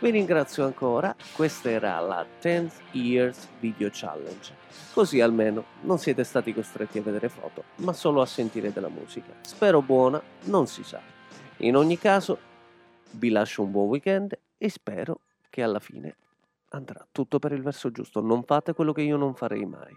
Vi 0.00 0.10
ringrazio 0.10 0.64
ancora, 0.64 1.14
questa 1.32 1.70
era 1.70 1.98
la 2.00 2.24
10th 2.40 2.72
Years 2.92 3.48
Video 3.60 3.88
Challenge. 3.92 4.66
Così 4.92 5.20
almeno 5.20 5.64
non 5.82 5.98
siete 5.98 6.24
stati 6.24 6.52
costretti 6.52 6.98
a 6.98 7.02
vedere 7.02 7.28
foto, 7.28 7.64
ma 7.76 7.92
solo 7.92 8.20
a 8.20 8.26
sentire 8.26 8.72
della 8.72 8.88
musica. 8.88 9.32
Spero 9.42 9.82
buona, 9.82 10.20
non 10.44 10.66
si 10.66 10.82
sa. 10.82 11.00
In 11.58 11.76
ogni 11.76 11.98
caso, 11.98 12.38
vi 13.12 13.30
lascio 13.30 13.62
un 13.62 13.70
buon 13.70 13.88
weekend 13.88 14.38
e 14.58 14.68
spero 14.68 15.20
che 15.48 15.62
alla 15.62 15.78
fine 15.78 16.16
andrà 16.70 17.06
tutto 17.10 17.38
per 17.38 17.52
il 17.52 17.62
verso 17.62 17.90
giusto. 17.90 18.20
Non 18.20 18.42
fate 18.42 18.74
quello 18.74 18.92
che 18.92 19.02
io 19.02 19.16
non 19.16 19.34
farei 19.34 19.64
mai. 19.64 19.96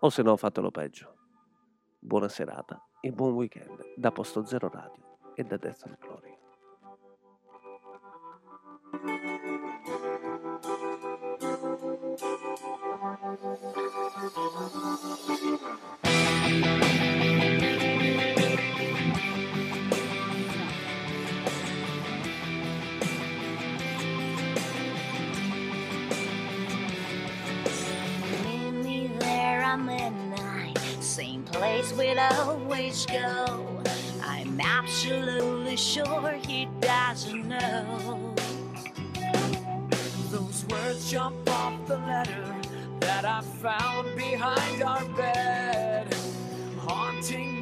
O 0.00 0.10
se 0.10 0.22
no 0.22 0.36
fatelo 0.36 0.70
peggio. 0.70 1.16
Buona 1.98 2.28
serata 2.28 2.80
e 3.00 3.10
buon 3.10 3.32
weekend 3.32 3.94
da 3.96 4.12
Posto 4.12 4.44
Zero 4.44 4.70
Radio 4.70 5.18
e 5.34 5.44
da 5.44 5.56
Death 5.56 5.84
and 5.84 5.98
Glory. 5.98 6.38
Same 31.20 31.42
place 31.42 31.92
we'd 31.92 32.16
always 32.16 33.04
go. 33.04 33.82
I'm 34.24 34.58
absolutely 34.58 35.76
sure 35.76 36.32
he 36.46 36.66
doesn't 36.80 37.46
know. 37.46 38.34
Those 40.30 40.64
words 40.70 41.10
jump 41.10 41.36
off 41.50 41.86
the 41.86 41.98
letter 41.98 42.54
that 43.00 43.26
I 43.26 43.42
found 43.42 44.16
behind 44.16 44.82
our 44.82 45.04
bed. 45.10 46.16
Haunting 46.78 47.59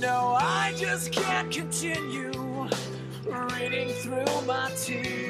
No, 0.00 0.34
I 0.40 0.72
just 0.78 1.12
can't 1.12 1.52
continue 1.52 2.32
reading 3.26 3.90
through 3.90 4.24
my 4.46 4.70
tears. 4.82 5.25